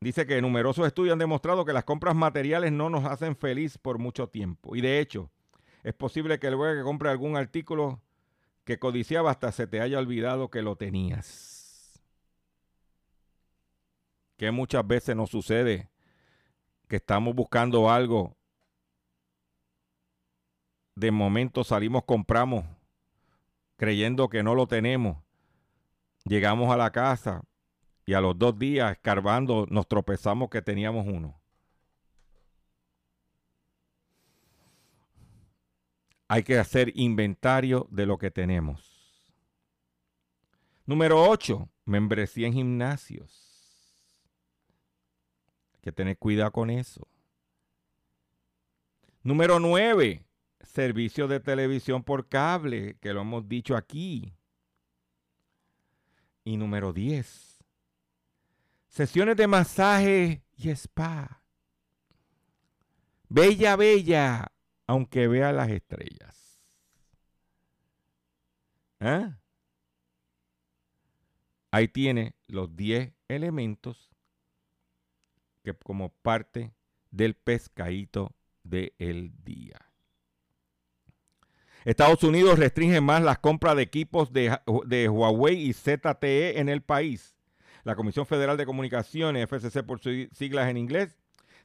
Dice 0.00 0.26
que 0.26 0.42
numerosos 0.42 0.86
estudios 0.86 1.14
han 1.14 1.18
demostrado 1.18 1.64
que 1.64 1.72
las 1.72 1.84
compras 1.84 2.14
materiales 2.14 2.70
no 2.70 2.90
nos 2.90 3.04
hacen 3.04 3.34
feliz 3.34 3.78
por 3.78 3.98
mucho 3.98 4.28
tiempo. 4.28 4.76
Y 4.76 4.80
de 4.80 5.00
hecho, 5.00 5.30
es 5.82 5.94
posible 5.94 6.38
que 6.38 6.50
luego 6.50 6.78
que 6.78 6.84
compre 6.84 7.08
algún 7.08 7.36
artículo 7.36 8.00
que 8.64 8.78
codiciaba 8.78 9.30
hasta 9.30 9.52
se 9.52 9.66
te 9.66 9.80
haya 9.80 9.98
olvidado 9.98 10.50
que 10.50 10.60
lo 10.60 10.76
tenías. 10.76 12.00
Que 14.36 14.50
muchas 14.50 14.86
veces 14.86 15.16
nos 15.16 15.30
sucede 15.30 15.88
que 16.88 16.96
estamos 16.96 17.34
buscando 17.34 17.90
algo. 17.90 18.36
De 20.94 21.10
momento 21.10 21.64
salimos, 21.64 22.04
compramos, 22.04 22.64
creyendo 23.76 24.28
que 24.28 24.42
no 24.42 24.54
lo 24.54 24.66
tenemos. 24.66 25.18
Llegamos 26.24 26.72
a 26.72 26.76
la 26.76 26.90
casa, 26.90 27.42
y 28.06 28.14
a 28.14 28.20
los 28.20 28.38
dos 28.38 28.56
días, 28.56 28.92
escarbando, 28.92 29.66
nos 29.68 29.88
tropezamos 29.88 30.48
que 30.48 30.62
teníamos 30.62 31.06
uno. 31.08 31.38
Hay 36.28 36.44
que 36.44 36.56
hacer 36.56 36.92
inventario 36.94 37.88
de 37.90 38.06
lo 38.06 38.16
que 38.16 38.30
tenemos. 38.30 38.96
Número 40.86 41.28
8, 41.28 41.68
membresía 41.84 42.46
en 42.46 42.52
gimnasios. 42.52 44.00
Hay 45.74 45.80
que 45.82 45.92
tener 45.92 46.16
cuidado 46.16 46.52
con 46.52 46.70
eso. 46.70 47.08
Número 49.24 49.58
9, 49.58 50.24
servicio 50.60 51.26
de 51.26 51.40
televisión 51.40 52.04
por 52.04 52.28
cable, 52.28 52.96
que 53.00 53.12
lo 53.12 53.22
hemos 53.22 53.48
dicho 53.48 53.76
aquí. 53.76 54.32
Y 56.44 56.56
número 56.56 56.92
10, 56.92 57.55
Sesiones 58.96 59.36
de 59.36 59.46
masaje 59.46 60.42
y 60.56 60.70
spa. 60.70 61.42
Bella, 63.28 63.76
bella, 63.76 64.50
aunque 64.86 65.28
vea 65.28 65.52
las 65.52 65.68
estrellas. 65.68 66.62
¿Eh? 69.00 69.34
Ahí 71.72 71.88
tiene 71.88 72.36
los 72.46 72.74
10 72.74 73.12
elementos 73.28 74.08
que 75.62 75.74
como 75.74 76.08
parte 76.08 76.72
del 77.10 77.34
pescadito 77.34 78.34
del 78.62 79.34
día. 79.44 79.92
Estados 81.84 82.24
Unidos 82.24 82.58
restringe 82.58 83.02
más 83.02 83.22
las 83.22 83.40
compras 83.40 83.76
de 83.76 83.82
equipos 83.82 84.32
de, 84.32 84.58
de 84.86 85.10
Huawei 85.10 85.68
y 85.68 85.74
ZTE 85.74 86.58
en 86.58 86.70
el 86.70 86.80
país 86.80 87.35
la 87.86 87.94
Comisión 87.94 88.26
Federal 88.26 88.56
de 88.56 88.66
Comunicaciones, 88.66 89.46
FCC 89.48 89.84
por 89.84 90.00
siglas 90.00 90.68
en 90.68 90.76
inglés, 90.76 91.16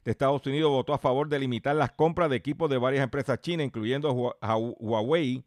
de 0.04 0.12
Estados 0.12 0.46
Unidos 0.46 0.70
votó 0.70 0.94
a 0.94 0.98
favor 0.98 1.28
de 1.28 1.40
limitar 1.40 1.74
las 1.74 1.90
compras 1.90 2.30
de 2.30 2.36
equipos 2.36 2.70
de 2.70 2.78
varias 2.78 3.02
empresas 3.02 3.40
chinas, 3.40 3.66
incluyendo 3.66 4.12
Huawei 4.12 5.44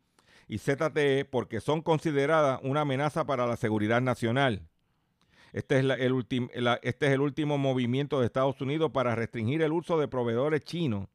y 0.50 0.58
ZTE, 0.58 1.24
porque 1.32 1.62
son 1.62 1.82
consideradas 1.82 2.60
una 2.62 2.82
amenaza 2.82 3.26
para 3.26 3.48
la 3.48 3.56
seguridad 3.56 4.02
nacional. 4.02 4.68
Este 5.54 5.80
es, 5.80 5.86
el 5.86 6.68
este 6.82 7.06
es 7.08 7.14
el 7.14 7.22
último 7.22 7.58
movimiento 7.58 8.20
de 8.20 8.26
Estados 8.26 8.60
Unidos 8.60 8.92
para 8.92 9.16
restringir 9.16 9.62
el 9.62 9.72
uso 9.72 9.98
de 9.98 10.10
proveedores 10.10 10.66
chinos 10.66 11.08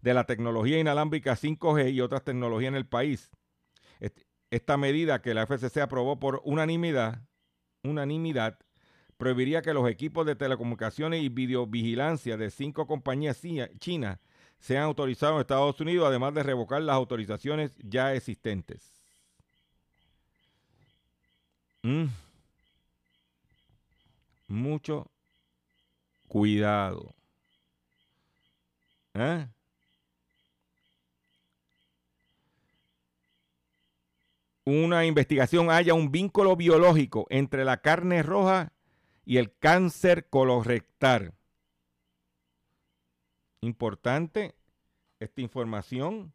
de 0.00 0.14
la 0.14 0.26
tecnología 0.26 0.78
inalámbrica 0.78 1.32
5G 1.32 1.92
y 1.92 2.00
otras 2.02 2.22
tecnologías 2.22 2.68
en 2.68 2.76
el 2.76 2.86
país. 2.86 3.32
Esta 4.50 4.76
medida 4.76 5.22
que 5.22 5.34
la 5.34 5.44
FCC 5.44 5.78
aprobó 5.78 6.20
por 6.20 6.40
unanimidad, 6.44 7.22
unanimidad 7.82 8.60
prohibiría 9.22 9.62
que 9.62 9.72
los 9.72 9.88
equipos 9.88 10.26
de 10.26 10.34
telecomunicaciones 10.34 11.22
y 11.22 11.28
videovigilancia 11.28 12.36
de 12.36 12.50
cinco 12.50 12.88
compañías 12.88 13.40
chinas 13.78 14.18
sean 14.58 14.82
autorizados 14.82 15.36
en 15.36 15.40
Estados 15.42 15.80
Unidos, 15.80 16.08
además 16.08 16.34
de 16.34 16.42
revocar 16.42 16.82
las 16.82 16.96
autorizaciones 16.96 17.70
ya 17.84 18.14
existentes. 18.14 18.82
Mm. 21.84 22.06
Mucho 24.48 25.06
cuidado. 26.26 27.14
¿Eh? 29.14 29.46
una 34.64 35.04
investigación 35.04 35.70
haya 35.70 35.94
un 35.94 36.10
vínculo 36.10 36.56
biológico 36.56 37.26
entre 37.30 37.64
la 37.64 37.76
carne 37.76 38.22
roja 38.24 38.72
y 39.24 39.38
el 39.38 39.56
cáncer 39.56 40.28
colorectal. 40.28 41.34
Importante 43.60 44.54
esta 45.20 45.40
información 45.40 46.32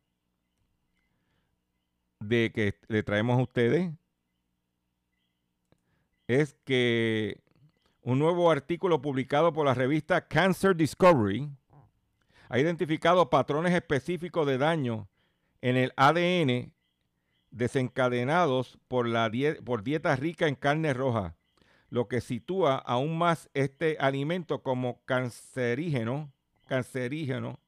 de 2.20 2.52
que 2.54 2.80
le 2.88 3.04
traemos 3.04 3.38
a 3.38 3.44
ustedes 3.44 3.92
es 6.28 6.56
que 6.66 7.42
un 8.02 8.20
nuevo 8.20 8.52
artículo 8.52 9.02
publicado 9.02 9.54
por 9.54 9.66
la 9.66 9.74
revista 9.74 10.28
Cancer 10.28 10.76
Discovery 10.76 11.50
ha 12.50 12.60
identificado 12.60 13.30
patrones 13.30 13.74
específicos 13.74 14.48
de 14.48 14.58
daño 14.58 15.10
en 15.62 15.76
el 15.76 15.94
ADN 15.96 16.72
desencadenados 17.52 18.78
por, 18.88 19.08
la 19.08 19.32
por 19.64 19.84
dieta 19.84 20.16
rica 20.16 20.48
en 20.48 20.56
carne 20.56 20.94
roja, 20.94 21.37
lo 21.90 22.08
que 22.08 22.22
sitúa 22.22 22.76
aún 22.76 23.18
más 23.18 23.50
este 23.54 23.98
alimento 24.00 24.62
como 24.62 25.04
cancerígeno, 25.06 26.32
cancerígeno 26.68 27.60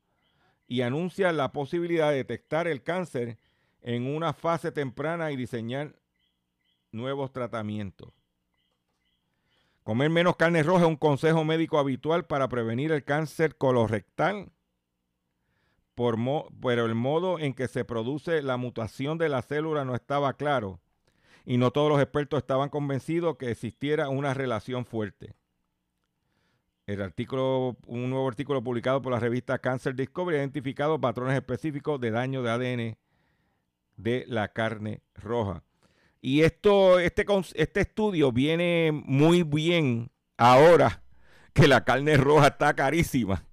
y 0.68 0.82
anuncia 0.82 1.32
la 1.32 1.52
posibilidad 1.52 2.10
de 2.12 2.18
detectar 2.18 2.68
el 2.68 2.84
cáncer 2.84 3.38
en 3.82 4.06
una 4.06 4.34
fase 4.34 4.72
temprana 4.72 5.32
y 5.32 5.36
diseñar 5.36 5.96
nuevos 6.92 7.32
tratamientos. 7.32 8.14
Comer 9.84 10.10
menos 10.10 10.36
carne 10.36 10.62
roja 10.62 10.82
es 10.82 10.88
un 10.88 10.98
consejo 10.98 11.44
médico 11.44 11.80
habitual 11.80 12.26
para 12.26 12.50
prevenir 12.50 12.92
el 12.92 13.04
cáncer 13.04 13.56
colorectal, 13.56 14.52
por 15.96 16.18
pero 16.62 16.86
el 16.86 16.96
modo 16.96 17.40
en 17.40 17.54
que 17.54 17.68
se 17.68 17.84
produce 17.86 18.42
la 18.42 18.58
mutación 18.58 19.18
de 19.18 19.30
la 19.30 19.42
célula 19.42 19.86
no 19.86 19.96
estaba 19.96 20.34
claro 20.34 20.80
y 21.50 21.58
no 21.58 21.72
todos 21.72 21.90
los 21.90 22.00
expertos 22.00 22.38
estaban 22.38 22.70
convencidos 22.70 23.38
que 23.38 23.50
existiera 23.50 24.08
una 24.10 24.36
relación 24.36 24.86
fuerte. 24.86 25.34
El 26.86 27.02
artículo, 27.02 27.76
un 27.88 28.12
nuevo 28.12 28.28
artículo 28.28 28.64
publicado 28.64 29.02
por 29.02 29.12
la 29.12 29.20
revista 29.20 29.58
Cancer 29.58 29.96
Discovery 29.96 30.38
ha 30.38 30.42
identificado 30.42 31.02
patrones 31.02 31.36
específicos 31.36 32.00
de 32.00 32.12
daño 32.12 32.44
de 32.44 32.52
ADN 32.52 32.98
de 33.98 34.26
la 34.28 34.50
carne 34.50 35.02
roja. 35.16 35.64
Y 36.22 36.42
esto, 36.42 37.00
este, 37.00 37.26
este 37.56 37.82
estudio 37.82 38.32
viene 38.32 38.92
muy 38.94 39.42
bien 39.42 40.12
ahora 40.38 41.02
que 41.54 41.68
la 41.68 41.84
carne 41.84 42.16
roja 42.16 42.50
está 42.50 42.76
carísima. 42.76 43.44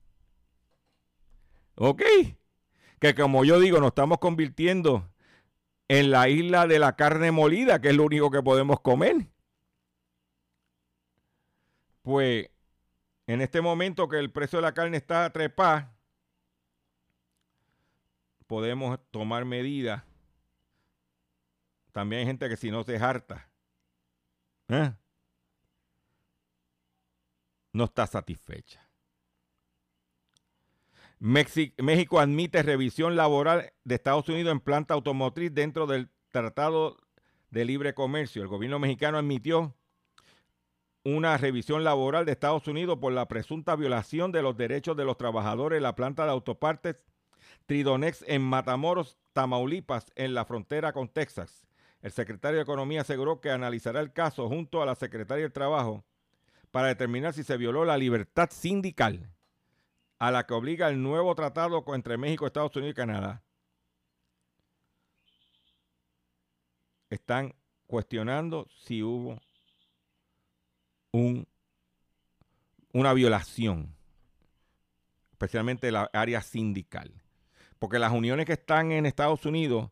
¿Ok? 1.76 2.02
Que 2.98 3.14
como 3.14 3.46
yo 3.46 3.58
digo, 3.58 3.80
nos 3.80 3.88
estamos 3.88 4.18
convirtiendo 4.18 5.08
en 5.88 6.10
la 6.10 6.28
isla 6.28 6.66
de 6.66 6.78
la 6.78 6.96
carne 6.96 7.30
molida, 7.30 7.80
que 7.80 7.88
es 7.88 7.96
lo 7.96 8.04
único 8.04 8.30
que 8.30 8.42
podemos 8.42 8.80
comer. 8.80 9.28
Pues 12.02 12.50
en 13.26 13.40
este 13.40 13.60
momento 13.60 14.08
que 14.08 14.18
el 14.18 14.30
precio 14.30 14.58
de 14.58 14.62
la 14.62 14.74
carne 14.74 14.96
está 14.96 15.24
a 15.24 15.32
trepar, 15.32 15.92
podemos 18.46 18.98
tomar 19.10 19.44
medidas. 19.44 20.02
También 21.92 22.20
hay 22.20 22.26
gente 22.26 22.48
que 22.48 22.56
si 22.56 22.70
no 22.70 22.84
se 22.84 22.96
harta, 22.96 23.48
¿eh? 24.68 24.92
no 27.72 27.84
está 27.84 28.06
satisfecha. 28.06 28.85
México 31.18 32.20
admite 32.20 32.62
revisión 32.62 33.16
laboral 33.16 33.72
de 33.84 33.94
Estados 33.94 34.28
Unidos 34.28 34.52
en 34.52 34.60
planta 34.60 34.94
automotriz 34.94 35.52
dentro 35.52 35.86
del 35.86 36.10
Tratado 36.30 36.98
de 37.50 37.64
Libre 37.64 37.94
Comercio. 37.94 38.42
El 38.42 38.48
gobierno 38.48 38.78
mexicano 38.78 39.16
admitió 39.16 39.74
una 41.04 41.36
revisión 41.38 41.84
laboral 41.84 42.26
de 42.26 42.32
Estados 42.32 42.66
Unidos 42.68 42.98
por 43.00 43.12
la 43.12 43.28
presunta 43.28 43.76
violación 43.76 44.30
de 44.32 44.42
los 44.42 44.56
derechos 44.56 44.96
de 44.96 45.04
los 45.04 45.16
trabajadores 45.16 45.78
en 45.78 45.84
la 45.84 45.94
planta 45.94 46.24
de 46.24 46.32
autopartes 46.32 47.06
Tridonex 47.66 48.24
en 48.26 48.42
Matamoros, 48.42 49.16
Tamaulipas, 49.32 50.12
en 50.16 50.34
la 50.34 50.44
frontera 50.44 50.92
con 50.92 51.08
Texas. 51.08 51.66
El 52.02 52.12
secretario 52.12 52.58
de 52.58 52.62
Economía 52.62 53.00
aseguró 53.00 53.40
que 53.40 53.50
analizará 53.50 54.00
el 54.00 54.12
caso 54.12 54.48
junto 54.48 54.82
a 54.82 54.86
la 54.86 54.94
secretaria 54.94 55.44
del 55.44 55.52
Trabajo 55.52 56.04
para 56.70 56.88
determinar 56.88 57.32
si 57.32 57.42
se 57.42 57.56
violó 57.56 57.84
la 57.84 57.96
libertad 57.96 58.50
sindical 58.50 59.35
a 60.18 60.30
la 60.30 60.46
que 60.46 60.54
obliga 60.54 60.88
el 60.88 61.02
nuevo 61.02 61.34
tratado 61.34 61.84
entre 61.94 62.16
México, 62.16 62.46
Estados 62.46 62.74
Unidos 62.76 62.92
y 62.92 62.96
Canadá. 62.96 63.42
Están 67.10 67.54
cuestionando 67.86 68.66
si 68.84 69.02
hubo 69.02 69.40
una 72.92 73.12
violación, 73.12 73.94
especialmente 75.32 75.90
la 75.92 76.10
área 76.12 76.42
sindical. 76.42 77.22
Porque 77.78 77.98
las 77.98 78.12
uniones 78.12 78.46
que 78.46 78.54
están 78.54 78.92
en 78.92 79.06
Estados 79.06 79.44
Unidos, 79.46 79.90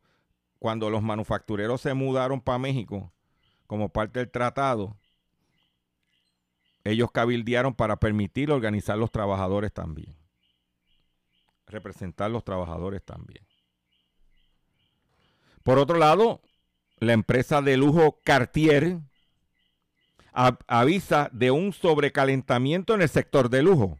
cuando 0.58 0.90
los 0.90 1.02
manufactureros 1.02 1.80
se 1.80 1.94
mudaron 1.94 2.40
para 2.40 2.58
México 2.58 3.12
como 3.66 3.90
parte 3.90 4.20
del 4.20 4.30
tratado, 4.30 4.96
ellos 6.84 7.10
cabildearon 7.10 7.74
para 7.74 7.96
permitir 7.96 8.50
organizar 8.50 8.98
los 8.98 9.10
trabajadores 9.10 9.72
también. 9.72 10.14
Representar 11.66 12.30
los 12.30 12.44
trabajadores 12.44 13.02
también. 13.02 13.44
Por 15.62 15.78
otro 15.78 15.98
lado, 15.98 16.42
la 16.98 17.14
empresa 17.14 17.62
de 17.62 17.78
lujo 17.78 18.20
Cartier 18.22 18.98
avisa 20.34 21.30
de 21.32 21.50
un 21.50 21.72
sobrecalentamiento 21.72 22.94
en 22.94 23.02
el 23.02 23.08
sector 23.08 23.48
de 23.48 23.62
lujo. 23.62 23.98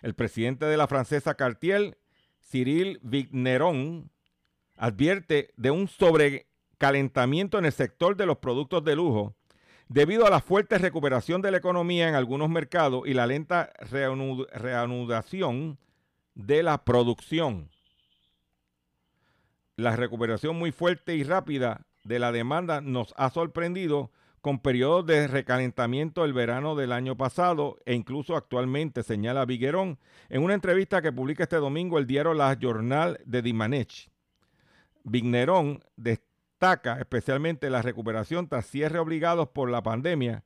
El 0.00 0.14
presidente 0.14 0.64
de 0.66 0.76
la 0.76 0.86
francesa 0.86 1.34
Cartier, 1.34 1.98
Cyril 2.40 3.00
Vigneron, 3.02 4.10
advierte 4.76 5.52
de 5.56 5.70
un 5.70 5.88
sobrecalentamiento 5.88 7.58
en 7.58 7.66
el 7.66 7.72
sector 7.72 8.16
de 8.16 8.26
los 8.26 8.38
productos 8.38 8.84
de 8.84 8.96
lujo 8.96 9.36
debido 9.88 10.26
a 10.26 10.30
la 10.30 10.40
fuerte 10.40 10.78
recuperación 10.78 11.42
de 11.42 11.50
la 11.50 11.58
economía 11.58 12.08
en 12.08 12.14
algunos 12.14 12.48
mercados 12.48 13.02
y 13.06 13.14
la 13.14 13.26
lenta 13.26 13.72
reanudación 13.80 15.78
de 16.34 16.62
la 16.62 16.84
producción. 16.84 17.70
La 19.76 19.94
recuperación 19.94 20.56
muy 20.56 20.72
fuerte 20.72 21.14
y 21.16 21.22
rápida 21.22 21.86
de 22.04 22.18
la 22.18 22.32
demanda 22.32 22.80
nos 22.80 23.12
ha 23.16 23.30
sorprendido 23.30 24.10
con 24.40 24.60
periodos 24.60 25.04
de 25.06 25.26
recalentamiento 25.26 26.24
el 26.24 26.32
verano 26.32 26.76
del 26.76 26.92
año 26.92 27.16
pasado 27.16 27.78
e 27.84 27.94
incluso 27.94 28.36
actualmente, 28.36 29.02
señala 29.02 29.44
Viguerón 29.44 29.98
en 30.28 30.44
una 30.44 30.54
entrevista 30.54 31.02
que 31.02 31.12
publica 31.12 31.42
este 31.42 31.56
domingo 31.56 31.98
el 31.98 32.06
diario 32.06 32.32
La 32.32 32.56
Journal 32.56 33.18
de 33.24 33.42
Dimanech. 33.42 34.08
Vignerón 35.02 35.82
destaca 36.56 36.98
especialmente 36.98 37.68
la 37.68 37.82
recuperación 37.82 38.48
tras 38.48 38.64
cierre 38.66 38.98
obligados 38.98 39.48
por 39.48 39.68
la 39.68 39.82
pandemia, 39.82 40.42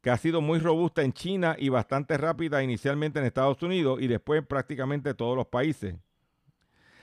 que 0.00 0.08
ha 0.08 0.16
sido 0.16 0.40
muy 0.40 0.58
robusta 0.58 1.02
en 1.02 1.12
China 1.12 1.54
y 1.58 1.68
bastante 1.68 2.16
rápida 2.16 2.62
inicialmente 2.62 3.18
en 3.18 3.26
Estados 3.26 3.62
Unidos 3.62 4.00
y 4.00 4.06
después 4.06 4.38
en 4.38 4.46
prácticamente 4.46 5.12
todos 5.12 5.36
los 5.36 5.48
países. 5.48 5.96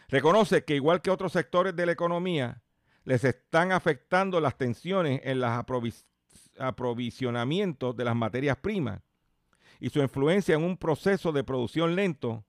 Reconoce 0.09 0.63
que 0.63 0.75
igual 0.75 1.03
que 1.03 1.11
otros 1.11 1.33
sectores 1.33 1.75
de 1.75 1.85
la 1.85 1.91
economía, 1.91 2.63
les 3.03 3.23
están 3.23 3.71
afectando 3.71 4.41
las 4.41 4.57
tensiones 4.57 5.21
en 5.23 5.39
las 5.39 5.59
aprovisiones 5.59 6.07
aprovisionamiento 6.59 7.93
de 7.93 8.03
las 8.03 8.15
materias 8.15 8.57
primas 8.57 9.01
y 9.79 9.89
su 9.89 9.99
influencia 9.99 10.53
en 10.53 10.63
un 10.63 10.77
proceso 10.77 11.31
de 11.31 11.43
producción 11.43 11.95
lento 11.95 12.45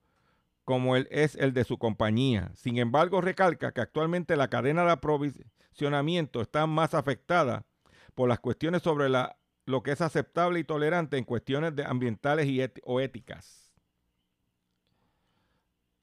como 0.65 0.95
el, 0.95 1.07
es 1.09 1.35
el 1.35 1.53
de 1.53 1.63
su 1.63 1.77
compañía. 1.77 2.51
Sin 2.53 2.77
embargo, 2.77 3.21
recalca 3.21 3.71
que 3.71 3.81
actualmente 3.81 4.35
la 4.35 4.49
cadena 4.49 4.83
de 4.83 4.91
aprovisionamiento 4.91 5.62
está 6.41 6.67
más 6.67 6.93
afectada 6.93 7.65
por 8.15 8.29
las 8.29 8.39
cuestiones 8.39 8.81
sobre 8.81 9.09
la, 9.09 9.37
lo 9.65 9.83
que 9.83 9.91
es 9.91 10.01
aceptable 10.01 10.59
y 10.59 10.63
tolerante 10.63 11.17
en 11.17 11.23
cuestiones 11.23 11.75
de 11.75 11.85
ambientales 11.85 12.47
y 12.47 12.61
o 12.83 12.99
éticas. 12.99 13.73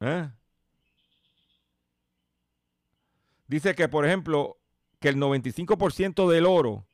¿Eh? 0.01 0.29
Dice 3.47 3.75
que, 3.75 3.89
por 3.89 4.07
ejemplo, 4.07 4.59
que 5.01 5.09
el 5.09 5.17
95% 5.17 6.29
del 6.29 6.47
oro 6.47 6.87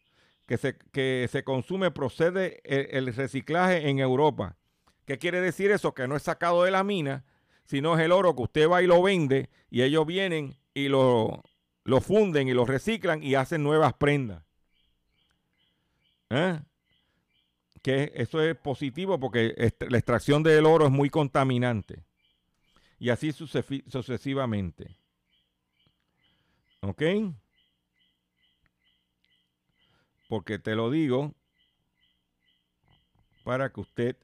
que 0.47 0.57
se, 0.57 0.77
que 0.93 1.29
se 1.31 1.45
consume 1.45 1.91
procede 1.91 2.61
el, 2.65 3.13
reciclaje 3.15 3.89
en 3.89 3.99
Europa. 3.99 4.57
¿Qué 5.05 5.19
quiere 5.19 5.41
decir 5.41 5.71
eso? 5.71 5.93
Que 5.93 6.09
no 6.09 6.17
es 6.17 6.23
sacado 6.23 6.65
de 6.65 6.71
la 6.71 6.85
mina, 6.85 7.25
sino 7.65 7.97
es 7.97 8.05
el 8.05 8.13
oro 8.13 8.35
que 8.35 8.43
usted 8.43 8.71
va 8.71 8.83
y 8.83 8.87
lo 8.87 9.03
vende 9.03 9.51
y 9.71 9.83
ellos 9.83 10.07
vienen 10.07 10.57
y 10.73 10.89
lo, 10.89 11.43
lo 11.87 12.01
funden 12.01 12.49
y 12.49 12.53
lo 12.53 12.65
reciclan 12.67 13.23
y 13.23 13.35
hacen 13.35 13.63
nuevas 13.63 13.95
prendas. 13.95 14.45
¿Eh? 16.31 16.61
Que 17.83 18.13
eso 18.15 18.43
es 18.43 18.57
positivo 18.57 19.19
porque 19.19 19.73
la 19.89 19.99
extracción 19.99 20.43
del 20.43 20.67
oro 20.67 20.87
es 20.87 20.93
muy 20.93 21.09
contaminante. 21.09 22.05
Y 22.99 23.11
así 23.11 23.33
sucesivamente. 23.33 24.99
¿Ok? 26.81 27.03
porque 30.29 30.59
te 30.59 30.75
lo 30.75 30.91
digo 30.91 31.35
para 33.45 33.73
que 33.73 33.81
usted 33.81 34.17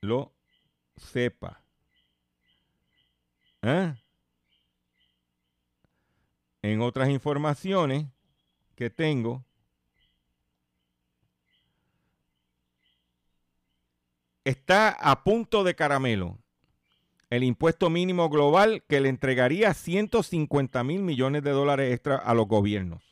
lo 0.00 0.32
sepa. 0.96 1.62
¿Eh? 3.62 3.94
En 6.62 6.82
otras 6.82 7.08
informaciones 7.08 8.06
que 8.74 8.90
tengo, 8.90 9.44
está 14.44 14.90
a 14.90 15.24
punto 15.24 15.64
de 15.64 15.74
caramelo 15.74 16.38
el 17.30 17.44
impuesto 17.44 17.88
mínimo 17.90 18.28
global 18.28 18.82
que 18.88 19.00
le 19.00 19.08
entregaría 19.08 19.72
150 19.72 20.82
mil 20.82 21.02
millones 21.02 21.44
de 21.44 21.52
dólares 21.52 21.94
extra 21.94 22.16
a 22.16 22.34
los 22.34 22.48
gobiernos. 22.48 23.04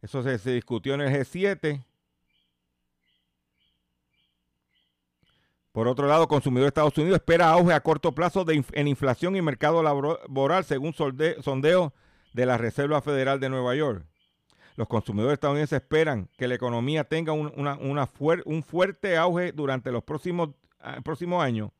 Eso 0.00 0.22
se, 0.22 0.52
discutió 0.52 0.94
en 0.94 1.02
el 1.02 1.12
G7. 1.12 1.84
Por 5.72 5.88
otro 5.88 6.06
lado, 6.06 6.26
consumidor 6.26 6.64
de 6.64 6.68
Estados 6.68 6.96
Unidos 6.96 7.16
espera 7.16 7.50
auge 7.50 7.74
a 7.74 7.80
corto 7.82 8.12
plazo 8.12 8.46
de 8.46 8.64
en 8.72 8.88
inflación 8.88 9.36
y 9.36 9.42
mercado 9.42 9.82
laboral 9.82 10.64
según 10.64 10.94
sondeo 10.94 11.92
de 12.36 12.44
la 12.44 12.58
Reserva 12.58 13.00
Federal 13.00 13.40
de 13.40 13.48
Nueva 13.48 13.74
York. 13.74 14.04
Los 14.76 14.88
consumidores 14.88 15.32
estadounidenses 15.34 15.80
esperan 15.80 16.28
que 16.36 16.46
la 16.46 16.54
economía 16.54 17.04
tenga 17.04 17.32
un, 17.32 17.50
una- 17.56 17.78
un 18.44 18.62
fuerte 18.62 19.16
auge 19.16 19.52
durante 19.52 19.90
los 19.90 20.04
próximos, 20.04 20.50
ah, 20.80 21.00
próximos 21.02 21.42
años, 21.42 21.70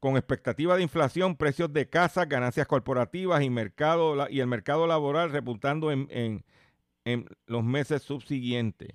con 0.00 0.16
expectativa 0.16 0.76
de 0.76 0.82
inflación, 0.82 1.36
precios 1.36 1.72
de 1.72 1.88
casas, 1.88 2.28
ganancias 2.28 2.66
corporativas 2.66 3.40
y, 3.44 3.50
mercado, 3.50 4.28
y 4.28 4.40
el 4.40 4.48
mercado 4.48 4.88
laboral 4.88 5.30
repuntando 5.30 5.92
en, 5.92 6.08
en- 6.10 6.44
en 7.04 7.26
los 7.46 7.62
meses 7.62 8.02
subsiguientes. 8.02 8.88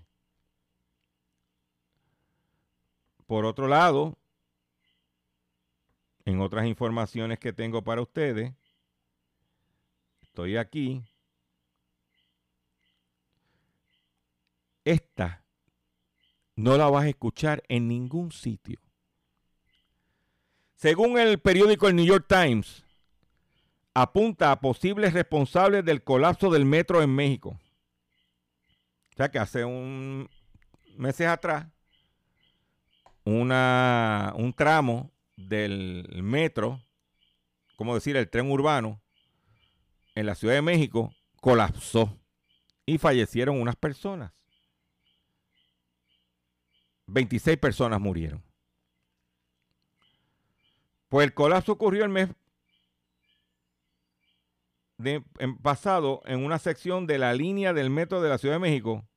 Por 3.26 3.46
otro 3.46 3.70
lado, 3.70 4.18
en 6.26 6.42
otras 6.42 6.66
informaciones 6.66 7.40
que 7.40 7.54
tengo 7.54 7.84
para 7.84 8.02
ustedes, 8.02 8.52
estoy 10.30 10.58
aquí. 10.58 11.04
Esta 14.86 15.44
no 16.56 16.78
la 16.78 16.90
vas 16.90 17.06
a 17.06 17.10
escuchar 17.10 17.64
en 17.68 17.88
ningún 17.88 18.32
sitio. 18.32 18.80
Según 20.76 21.20
el 21.20 21.40
periódico 21.40 21.88
el 21.88 21.96
New 21.96 22.06
York 22.06 22.26
Times, 22.28 22.84
apunta 23.94 24.52
a 24.52 24.60
posibles 24.62 25.14
responsables 25.14 25.84
del 25.84 26.04
colapso 26.04 26.50
del 26.50 26.66
metro 26.66 27.02
en 27.02 27.14
México. 27.14 27.60
O 29.12 29.16
sea 29.18 29.30
que 29.30 29.40
hace 29.40 29.66
un 29.66 30.30
meses 30.96 31.28
atrás, 31.28 31.68
una, 33.26 34.34
un 34.36 34.54
tramo 34.54 35.12
del 35.36 36.24
metro, 36.24 36.82
como 37.76 37.96
decir, 37.96 38.16
el 38.16 38.30
tren 38.30 38.50
urbano, 38.50 39.02
en 40.20 40.26
la 40.26 40.36
Ciudad 40.36 40.56
de 40.56 40.62
México, 40.62 41.14
colapsó 41.40 42.20
y 42.86 42.98
fallecieron 42.98 43.60
unas 43.60 43.76
personas. 43.76 44.34
26 47.08 47.58
personas 47.58 48.00
murieron. 48.02 48.44
Pues 51.08 51.26
el 51.26 51.34
colapso 51.34 51.72
ocurrió 51.72 52.04
el 52.04 52.10
mes 52.10 52.30
pasado 55.64 56.22
en 56.26 56.44
una 56.44 56.60
sección 56.60 57.08
de 57.08 57.18
la 57.18 57.34
línea 57.34 57.74
del 57.74 57.90
metro 57.90 58.22
de 58.22 58.30
la 58.30 58.38
Ciudad 58.38 58.56
de 58.56 58.60
México 58.60 59.08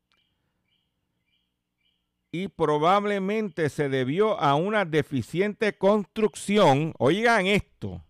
y 2.30 2.46
probablemente 2.48 3.68
se 3.68 3.88
debió 3.88 4.40
a 4.40 4.54
una 4.54 4.84
deficiente 4.84 5.76
construcción. 5.76 6.94
Oigan 6.98 7.46
esto. 7.46 8.02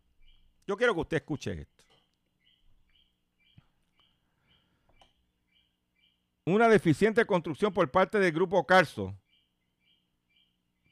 Yo 0.67 0.77
quiero 0.77 0.95
que 0.95 1.01
usted 1.01 1.17
escuche 1.17 1.63
esto. 1.63 1.72
Una 6.45 6.69
deficiente 6.69 7.25
construcción 7.25 7.73
por 7.73 7.91
parte 7.91 8.19
del 8.19 8.33
grupo 8.33 8.67
Carso, 8.67 9.17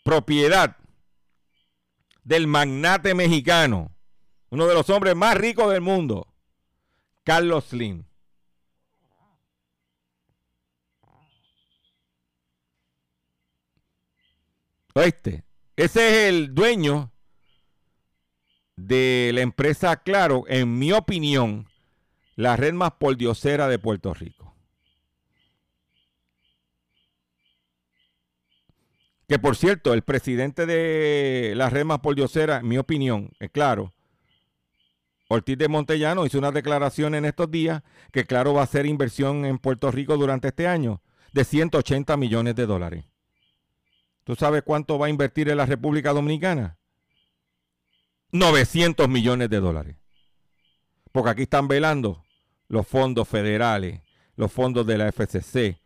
propiedad 0.05 0.76
del 2.22 2.46
magnate 2.46 3.14
mexicano, 3.14 3.92
uno 4.51 4.66
de 4.66 4.74
los 4.74 4.88
hombres 4.90 5.16
más 5.16 5.36
ricos 5.36 5.72
del 5.72 5.80
mundo, 5.80 6.32
Carlos 7.24 7.64
Slim. 7.64 8.05
¿Oíste? 14.94 15.44
Ese 15.76 16.09
es 16.09 16.28
el 16.28 16.55
dueño 16.55 17.12
de 18.76 19.30
la 19.34 19.40
empresa 19.40 19.96
Claro, 19.96 20.44
en 20.48 20.78
mi 20.78 20.92
opinión, 20.92 21.68
la 22.36 22.57
red 22.57 22.72
más 22.72 22.92
poldiosera 22.92 23.68
de 23.68 23.78
Puerto 23.78 24.14
Rico. 24.14 24.49
Que 29.31 29.39
por 29.39 29.55
cierto, 29.55 29.95
el 29.95 30.03
presidente 30.03 30.66
de 30.66 31.53
la 31.55 31.70
red 31.70 31.85
más 31.85 32.01
poldiosera, 32.01 32.57
en 32.57 32.66
mi 32.66 32.78
opinión, 32.78 33.31
es 33.39 33.49
claro, 33.53 33.93
Ortiz 35.28 35.57
de 35.57 35.68
Montellano 35.68 36.26
hizo 36.26 36.37
una 36.37 36.51
declaración 36.51 37.14
en 37.14 37.24
estos 37.24 37.49
días 37.49 37.85
que 38.11 38.24
Claro 38.24 38.55
va 38.55 38.62
a 38.62 38.64
hacer 38.64 38.87
inversión 38.87 39.45
en 39.45 39.59
Puerto 39.59 39.93
Rico 39.93 40.16
durante 40.16 40.49
este 40.49 40.66
año 40.66 41.01
de 41.33 41.45
180 41.45 42.16
millones 42.16 42.57
de 42.57 42.66
dólares. 42.66 43.05
¿Tú 44.24 44.35
sabes 44.35 44.64
cuánto 44.64 44.99
va 44.99 45.07
a 45.07 45.11
invertir 45.11 45.49
en 45.49 45.59
la 45.59 45.66
República 45.66 46.12
Dominicana? 46.12 46.76
900 48.33 49.09
millones 49.09 49.49
de 49.49 49.61
dólares. 49.61 49.97
Porque 51.12 51.31
aquí 51.31 51.43
están 51.43 51.68
velando 51.68 52.24
los 52.66 52.85
fondos 52.85 53.28
federales, 53.28 54.01
los 54.35 54.51
fondos 54.51 54.85
de 54.89 54.99
la 54.99 55.12
FCC, 55.12 55.81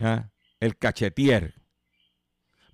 ¿ah? 0.00 0.28
el 0.58 0.76
cachetier. 0.76 1.65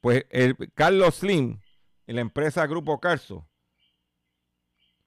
Pues 0.03 0.27
el 0.31 0.57
Carlos 0.75 1.15
Slim, 1.15 1.61
en 2.09 2.17
la 2.17 2.23
empresa 2.23 2.67
Grupo 2.67 2.99
Carso, 2.99 3.49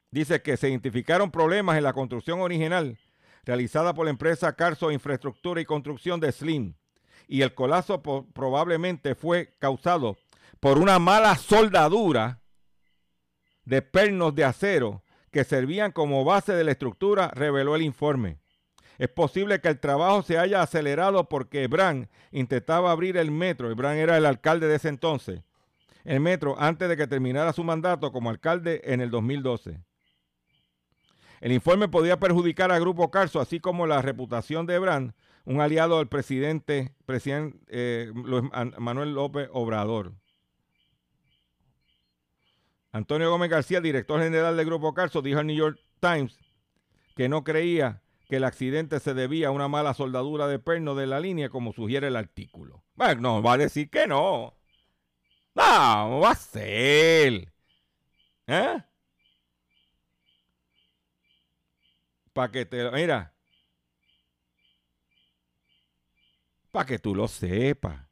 dice 0.10 0.42
que 0.42 0.56
se 0.56 0.70
identificaron 0.70 1.32
problemas 1.32 1.78
en 1.78 1.84
la 1.84 1.92
construcción 1.92 2.40
original 2.40 2.98
realizada 3.44 3.94
por 3.94 4.06
la 4.06 4.12
empresa 4.12 4.56
Carso 4.56 4.92
Infraestructura 4.92 5.60
y 5.60 5.66
Construcción 5.66 6.22
de 6.22 6.32
Slim 6.32 6.76
y 7.28 7.42
el 7.42 7.54
colapso 7.54 8.02
probablemente 8.02 9.16
fue 9.16 9.54
causado 9.60 10.16
por 10.62 10.78
una 10.78 10.98
mala 10.98 11.36
soldadura 11.36 12.42
de 13.66 13.82
pernos 13.82 14.34
de 14.34 14.46
acero 14.46 15.04
que 15.30 15.44
servían 15.44 15.92
como 15.92 16.24
base 16.24 16.54
de 16.54 16.64
la 16.64 16.72
estructura, 16.72 17.32
reveló 17.36 17.76
el 17.76 17.82
informe. 17.82 18.40
Es 18.98 19.10
posible 19.10 19.60
que 19.60 19.68
el 19.68 19.80
trabajo 19.80 20.22
se 20.24 20.38
haya 20.38 20.62
acelerado 20.62 21.28
porque 21.28 21.64
Ebran 21.64 22.10
intentaba 22.32 22.92
abrir 22.92 23.18
el 23.18 23.32
metro. 23.32 23.70
Ebran 23.70 23.98
era 23.98 24.18
el 24.18 24.26
alcalde 24.26 24.68
de 24.68 24.76
ese 24.76 24.90
entonces. 24.90 25.42
El 26.04 26.20
metro 26.20 26.56
antes 26.60 26.88
de 26.88 26.96
que 26.96 27.08
terminara 27.08 27.52
su 27.52 27.64
mandato 27.64 28.12
como 28.12 28.30
alcalde 28.30 28.82
en 28.86 29.02
el 29.02 29.10
2012. 29.10 29.80
El 31.42 31.52
informe 31.52 31.88
podía 31.88 32.20
perjudicar 32.20 32.72
a 32.72 32.80
Grupo 32.80 33.12
Carso, 33.12 33.40
así 33.40 33.60
como 33.60 33.86
la 33.86 34.02
reputación 34.02 34.66
de 34.66 34.76
Ebran, 34.76 35.14
un 35.44 35.62
aliado 35.62 35.98
del 35.98 36.08
presidente, 36.08 36.94
eh, 37.68 38.12
Manuel 38.80 39.14
López 39.14 39.50
Obrador. 39.52 40.14
Antonio 42.92 43.30
Gómez 43.30 43.50
García, 43.50 43.82
director 43.82 44.22
general 44.22 44.56
del 44.56 44.66
Grupo 44.66 44.94
Carso, 44.94 45.22
dijo 45.22 45.40
al 45.40 45.48
New 45.48 45.56
York 45.56 45.78
Times 46.00 46.40
que 47.16 47.28
no 47.28 47.44
creía 47.44 48.02
que 48.28 48.38
el 48.38 48.44
accidente 48.44 49.00
se 49.00 49.14
debía 49.14 49.50
a 49.50 49.52
una 49.52 49.68
mala 49.68 49.94
soldadura 49.94 50.48
de 50.48 50.60
perno 50.60 50.96
de 50.96 51.08
la 51.08 51.20
línea, 51.20 51.50
como 51.50 51.74
sugiere 51.74 52.08
el 52.08 52.16
artículo. 52.16 52.84
Bueno, 52.96 53.22
no, 53.22 53.44
va 53.44 53.54
a 53.54 53.58
decir 53.58 53.90
que 53.90 54.08
no. 54.08 54.56
No, 55.54 56.20
va 56.20 56.32
a 56.32 56.36
ser. 56.36 57.54
¿Eh? 58.48 58.84
Para 62.34 62.52
que 62.52 62.66
te... 62.66 62.92
Mira. 62.92 63.34
Para 66.72 66.86
que 66.86 67.00
tú 67.00 67.16
lo 67.16 67.28
sepas. 67.28 68.06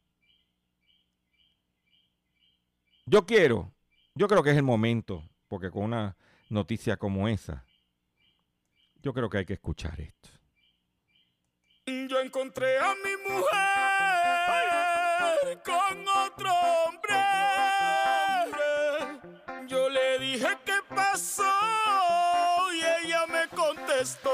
Yo 3.05 3.25
quiero, 3.25 3.73
yo 4.15 4.27
creo 4.29 4.43
que 4.43 4.51
es 4.51 4.57
el 4.57 4.63
momento, 4.63 5.29
porque 5.49 5.69
con 5.69 5.83
una 5.83 6.15
noticia 6.49 6.95
como 6.95 7.27
esa, 7.27 7.65
yo 9.03 9.13
creo 9.13 9.29
que 9.29 9.37
hay 9.39 9.45
que 9.45 9.53
escuchar 9.53 9.99
esto. 9.99 10.29
Yo 11.85 12.21
encontré 12.21 12.79
a 12.79 12.95
mi 12.95 13.17
mujer 13.29 13.51
con 15.65 16.07
otro 16.07 16.49
hombre. 16.53 17.13
Yo 19.67 19.89
le 19.89 20.19
dije 20.19 20.47
qué 20.65 20.79
pasó 20.87 21.43
y 22.73 23.05
ella 23.05 23.25
me 23.27 23.49
contestó. 23.49 24.31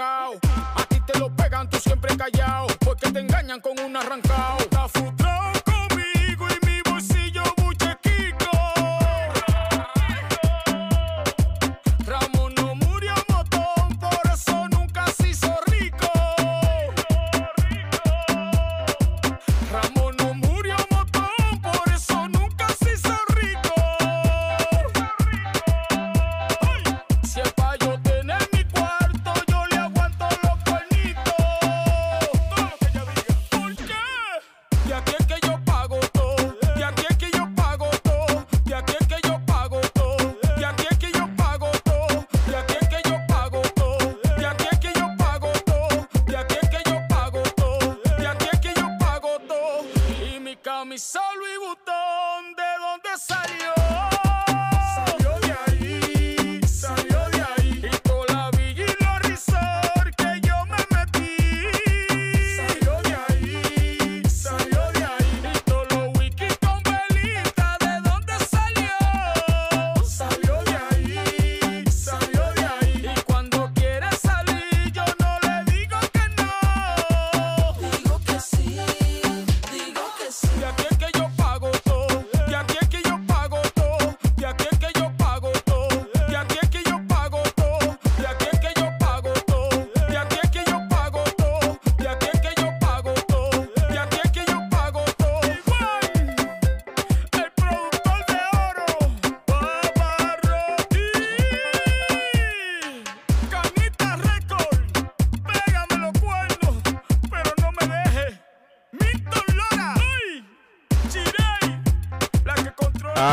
A 0.00 0.86
ti 0.88 1.00
te 1.00 1.18
lo 1.18 1.34
pegan, 1.34 1.68
tú 1.68 1.78
siempre 1.78 2.16
callao. 2.16 2.66
Porque 2.84 3.10
te 3.10 3.20
engañan 3.20 3.60
con 3.60 3.78
un 3.78 3.96
arrancao. 3.96 4.59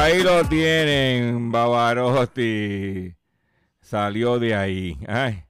Ahí 0.08 0.24
lo 0.24 0.42
tienen, 0.46 1.52
Bavarotti. 1.52 3.14
Salió 3.82 4.40
de 4.40 4.56
ahí. 4.56 4.98
Ay, 5.06 5.44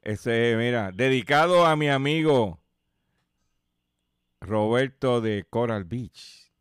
ese, 0.00 0.54
mira, 0.56 0.92
dedicado 0.92 1.66
a 1.66 1.74
mi 1.74 1.88
amigo 1.88 2.60
Roberto 4.40 5.20
de 5.20 5.44
Coral 5.50 5.82
Beach. 5.82 6.52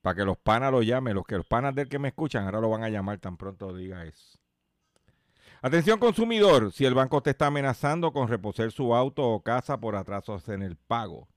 Para 0.00 0.16
que 0.16 0.24
los 0.24 0.38
panas 0.38 0.72
lo 0.72 0.80
llamen. 0.80 1.14
Los 1.14 1.26
que 1.26 1.36
los 1.36 1.44
panas 1.44 1.74
del 1.74 1.90
que 1.90 1.98
me 1.98 2.08
escuchan 2.08 2.46
ahora 2.46 2.62
lo 2.62 2.70
van 2.70 2.84
a 2.84 2.88
llamar 2.88 3.18
tan 3.18 3.36
pronto 3.36 3.76
diga 3.76 4.06
eso. 4.06 4.38
Atención 5.60 5.98
consumidor, 5.98 6.72
si 6.72 6.86
el 6.86 6.94
banco 6.94 7.22
te 7.22 7.32
está 7.32 7.48
amenazando 7.48 8.14
con 8.14 8.28
reposer 8.28 8.72
su 8.72 8.94
auto 8.94 9.28
o 9.28 9.42
casa 9.42 9.78
por 9.78 9.94
atrasos 9.94 10.48
en 10.48 10.62
el 10.62 10.76
pago. 10.76 11.28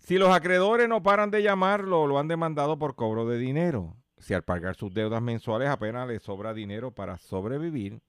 Si 0.00 0.18
los 0.18 0.30
acreedores 0.30 0.88
no 0.88 1.02
paran 1.02 1.30
de 1.30 1.42
llamarlo, 1.42 2.06
lo 2.06 2.18
han 2.18 2.26
demandado 2.26 2.78
por 2.78 2.96
cobro 2.96 3.26
de 3.26 3.38
dinero. 3.38 3.96
Si 4.18 4.34
al 4.34 4.42
pagar 4.42 4.74
sus 4.74 4.92
deudas 4.92 5.22
mensuales 5.22 5.68
apenas 5.68 6.08
le 6.08 6.18
sobra 6.18 6.52
dinero 6.52 6.90
para 6.90 7.16
sobrevivir, 7.18 8.00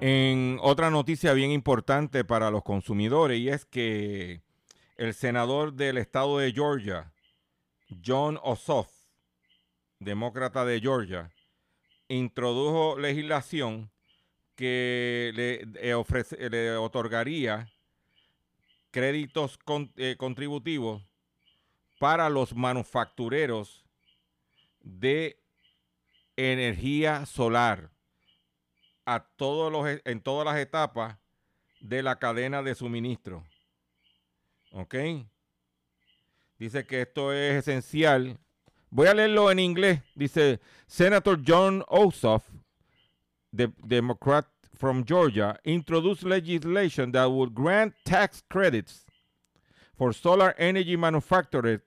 En 0.00 0.58
otra 0.60 0.90
noticia 0.90 1.32
bien 1.32 1.50
importante 1.50 2.22
para 2.22 2.50
los 2.50 2.62
consumidores 2.62 3.40
y 3.40 3.48
es 3.48 3.64
que 3.64 4.42
el 4.98 5.14
senador 5.14 5.72
del 5.72 5.96
estado 5.96 6.36
de 6.38 6.52
Georgia, 6.52 7.14
John 8.04 8.38
Ossoff, 8.42 8.90
demócrata 9.98 10.66
de 10.66 10.80
Georgia, 10.80 11.30
introdujo 12.08 12.98
legislación 12.98 13.90
que 14.54 15.32
le, 15.34 15.62
eh, 15.80 16.50
le 16.50 16.76
otorgaría 16.76 17.72
créditos 18.90 19.58
eh, 19.96 20.16
contributivos 20.18 21.02
para 21.98 22.28
los 22.28 22.54
manufactureros 22.54 23.86
de 24.82 25.38
energía 26.36 27.24
solar 27.24 27.95
a 29.06 29.20
todos 29.36 29.72
los, 29.72 29.86
e- 29.86 30.02
en 30.04 30.20
todas 30.20 30.44
las 30.44 30.58
etapas 30.58 31.16
de 31.80 32.02
la 32.02 32.18
cadena 32.18 32.62
de 32.62 32.74
suministro. 32.74 33.44
¿Ok? 34.72 34.94
Dice 36.58 36.86
que 36.86 37.02
esto 37.02 37.32
es 37.32 37.66
esencial. 37.66 38.38
Voy 38.90 39.06
a 39.06 39.14
leerlo 39.14 39.50
en 39.50 39.58
inglés. 39.58 40.00
Dice, 40.14 40.60
Senator 40.86 41.38
John 41.46 41.84
Ossoff, 41.88 42.44
the 43.54 43.68
Democrat 43.86 44.46
from 44.74 45.04
Georgia, 45.04 45.58
introduced 45.64 46.22
legislation 46.24 47.12
that 47.12 47.26
would 47.30 47.54
grant 47.54 47.94
tax 48.04 48.42
credits 48.48 49.04
for 49.96 50.12
solar 50.12 50.54
energy 50.58 50.96
manufacturers 50.96 51.80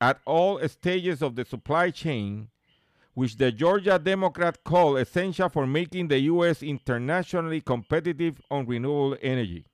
at 0.00 0.20
all 0.26 0.58
stages 0.68 1.22
of 1.22 1.34
the 1.34 1.44
supply 1.44 1.90
chain 1.90 2.48
which 3.16 3.38
the 3.38 3.50
Georgia 3.50 3.98
Democrat 3.98 4.62
call 4.62 4.98
essential 4.98 5.48
for 5.48 5.66
making 5.66 6.06
the 6.08 6.20
U.S. 6.30 6.62
internationally 6.62 7.62
competitive 7.62 8.38
on 8.50 8.66
renewable 8.66 9.16
energy. 9.22 9.64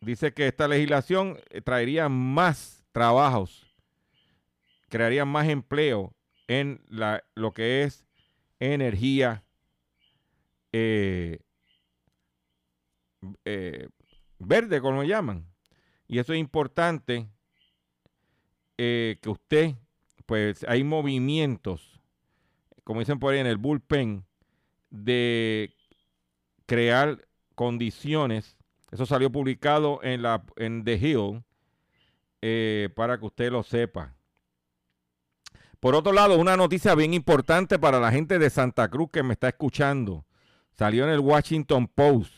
Dice 0.00 0.32
que 0.32 0.46
esta 0.46 0.68
legislación 0.68 1.36
eh, 1.50 1.60
traería 1.60 2.08
más 2.08 2.84
trabajos, 2.92 3.66
crearía 4.88 5.24
más 5.24 5.48
empleo 5.48 6.14
en 6.46 6.80
la, 6.88 7.24
lo 7.34 7.52
que 7.52 7.82
es 7.82 8.06
energía 8.60 9.42
eh, 10.70 11.40
eh, 13.44 13.88
verde, 14.38 14.80
como 14.80 15.02
llaman. 15.02 15.44
Y 16.06 16.20
eso 16.20 16.34
es 16.34 16.38
importante 16.38 17.28
que 18.76 19.18
usted, 19.26 19.74
pues 20.26 20.64
hay 20.68 20.84
movimientos, 20.84 22.00
como 22.84 23.00
dicen 23.00 23.18
por 23.18 23.32
ahí 23.32 23.40
en 23.40 23.46
el 23.46 23.56
bullpen, 23.56 24.24
de 24.90 25.72
crear 26.66 27.26
condiciones. 27.54 28.56
Eso 28.90 29.06
salió 29.06 29.30
publicado 29.30 30.00
en, 30.02 30.22
la, 30.22 30.44
en 30.56 30.84
The 30.84 30.94
Hill 30.94 31.42
eh, 32.42 32.90
para 32.94 33.18
que 33.18 33.26
usted 33.26 33.50
lo 33.50 33.62
sepa. 33.62 34.14
Por 35.80 35.94
otro 35.94 36.12
lado, 36.12 36.38
una 36.38 36.56
noticia 36.56 36.94
bien 36.94 37.14
importante 37.14 37.78
para 37.78 38.00
la 38.00 38.10
gente 38.10 38.38
de 38.38 38.50
Santa 38.50 38.88
Cruz 38.88 39.10
que 39.12 39.22
me 39.22 39.34
está 39.34 39.48
escuchando. 39.48 40.24
Salió 40.72 41.04
en 41.04 41.10
el 41.10 41.20
Washington 41.20 41.86
Post. 41.88 42.32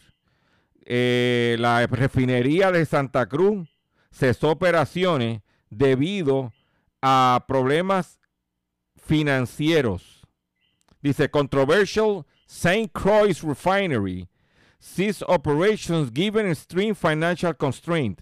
Eh, 0.84 1.56
la 1.58 1.86
refinería 1.86 2.72
de 2.72 2.84
Santa 2.86 3.26
Cruz 3.26 3.68
cesó 4.10 4.50
operaciones 4.50 5.42
debido 5.70 6.52
a 7.02 7.40
problemas 7.48 8.18
financieros. 8.98 10.22
Dice, 11.02 11.28
controversial 11.28 12.26
St. 12.46 12.92
Croix 12.92 13.42
Refinery 13.42 14.28
ceased 14.80 15.22
operations 15.28 16.10
given 16.10 16.46
extreme 16.46 16.94
financial 16.94 17.52
constraint. 17.54 18.20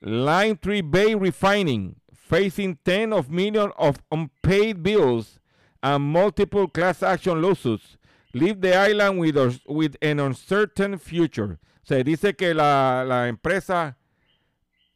Line 0.00 0.56
3 0.56 0.80
Bay 0.82 1.14
Refining 1.14 1.96
facing 2.12 2.78
10 2.84 3.12
of 3.12 3.30
millions 3.30 3.72
of 3.78 3.96
unpaid 4.10 4.82
bills 4.82 5.38
and 5.82 6.02
multiple 6.02 6.66
class 6.68 7.02
action 7.02 7.42
lawsuits 7.42 7.96
leave 8.34 8.60
the 8.60 8.74
island 8.74 9.18
with, 9.18 9.60
with 9.66 9.96
an 10.00 10.18
uncertain 10.18 10.96
future. 10.98 11.58
Se 11.82 12.02
dice 12.02 12.36
que 12.36 12.54
la, 12.54 13.04
la 13.06 13.26
empresa 13.26 13.96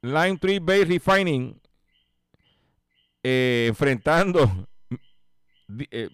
Line 0.02 0.38
3 0.38 0.58
Bay 0.60 0.84
Refining 0.84 1.60
eh, 3.28 3.66
enfrentando 3.66 4.68
eh, 5.90 6.08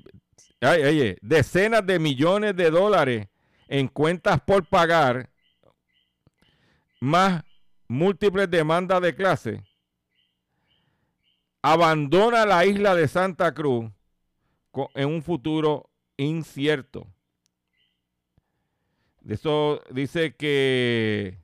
ay, 0.62 0.82
ay, 0.82 1.16
decenas 1.20 1.86
de 1.86 1.98
millones 1.98 2.56
de 2.56 2.70
dólares 2.70 3.28
en 3.68 3.88
cuentas 3.88 4.40
por 4.40 4.66
pagar, 4.66 5.28
más 7.00 7.44
múltiples 7.86 8.50
demandas 8.50 9.02
de 9.02 9.14
clase, 9.14 9.62
abandona 11.60 12.46
la 12.46 12.64
isla 12.64 12.94
de 12.94 13.06
Santa 13.06 13.52
Cruz 13.52 13.90
en 14.94 15.08
un 15.08 15.22
futuro 15.22 15.90
incierto. 16.16 17.06
Eso 19.28 19.82
dice 19.90 20.34
que 20.34 21.38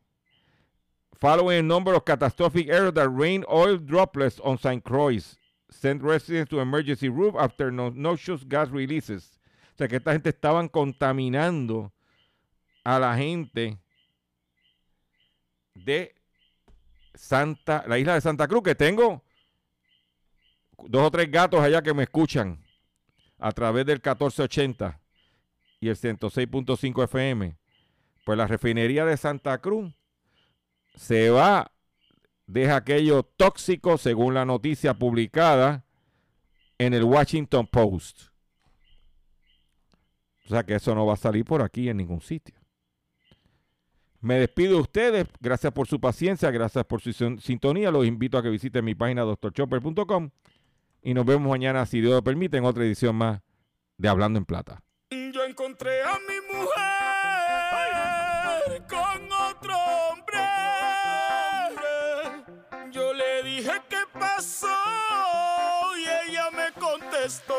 following 1.20 1.58
a 1.58 1.62
number 1.62 1.94
of 1.94 2.06
catastrophic 2.06 2.68
errors 2.68 2.94
that 2.94 3.10
rain 3.10 3.44
oil 3.50 3.76
droplets 3.76 4.40
on 4.40 4.56
St. 4.56 4.82
Croix 4.82 5.36
sent 5.70 6.02
residents 6.02 6.50
to 6.50 6.60
emergency 6.60 7.08
room 7.08 7.36
after 7.38 7.70
no 7.70 7.90
noxious 7.90 8.44
gas 8.44 8.70
releases. 8.70 9.38
O 9.74 9.78
sea 9.78 9.88
que 9.88 9.96
esta 9.96 10.12
gente 10.12 10.30
estaban 10.30 10.68
contaminando 10.68 11.92
a 12.84 12.98
la 12.98 13.16
gente 13.16 13.78
de 15.74 16.14
Santa, 17.14 17.84
la 17.86 17.98
isla 17.98 18.14
de 18.14 18.20
Santa 18.20 18.48
Cruz, 18.48 18.62
que 18.62 18.74
tengo 18.74 19.22
dos 20.86 21.02
o 21.02 21.10
tres 21.10 21.30
gatos 21.30 21.60
allá 21.60 21.82
que 21.82 21.94
me 21.94 22.04
escuchan 22.04 22.64
a 23.38 23.52
través 23.52 23.86
del 23.86 23.96
1480 23.96 25.00
y 25.80 25.88
el 25.88 25.96
106.5 25.96 27.04
FM. 27.04 27.56
Pues 28.24 28.38
la 28.38 28.46
refinería 28.46 29.04
de 29.04 29.16
Santa 29.16 29.58
Cruz 29.58 29.92
se 30.94 31.30
va, 31.30 31.70
deja 32.48 32.76
aquello 32.76 33.22
tóxico 33.22 33.98
según 33.98 34.34
la 34.34 34.44
noticia 34.44 34.94
publicada 34.94 35.84
en 36.78 36.94
el 36.94 37.04
Washington 37.04 37.68
Post. 37.68 38.22
O 40.46 40.48
sea 40.48 40.64
que 40.64 40.74
eso 40.74 40.94
no 40.94 41.06
va 41.06 41.12
a 41.12 41.16
salir 41.16 41.44
por 41.44 41.62
aquí 41.62 41.88
en 41.88 41.98
ningún 41.98 42.22
sitio. 42.22 42.56
Me 44.20 44.40
despido 44.40 44.76
de 44.76 44.80
ustedes. 44.80 45.26
Gracias 45.40 45.72
por 45.72 45.86
su 45.86 46.00
paciencia, 46.00 46.50
gracias 46.50 46.84
por 46.86 47.00
su 47.00 47.12
sintonía. 47.12 47.90
Los 47.90 48.06
invito 48.06 48.38
a 48.38 48.42
que 48.42 48.48
visiten 48.48 48.84
mi 48.84 48.94
página 48.94 49.22
doctorchopper.com 49.22 50.30
y 51.02 51.14
nos 51.14 51.24
vemos 51.26 51.48
mañana, 51.48 51.86
si 51.86 52.00
Dios 52.00 52.14
lo 52.14 52.24
permite, 52.24 52.56
en 52.56 52.64
otra 52.64 52.82
edición 52.84 53.14
más 53.14 53.40
de 53.98 54.08
Hablando 54.08 54.38
en 54.38 54.46
Plata. 54.46 54.82
Yo 55.10 55.44
encontré 55.44 56.02
a 56.02 56.18
mi 56.18 56.40
mujer 56.52 56.78
con 58.88 59.32
otro 59.32 59.97
pasó? 64.38 64.68
Y 65.96 66.30
ella 66.30 66.48
me 66.52 66.72
contestó. 66.80 67.54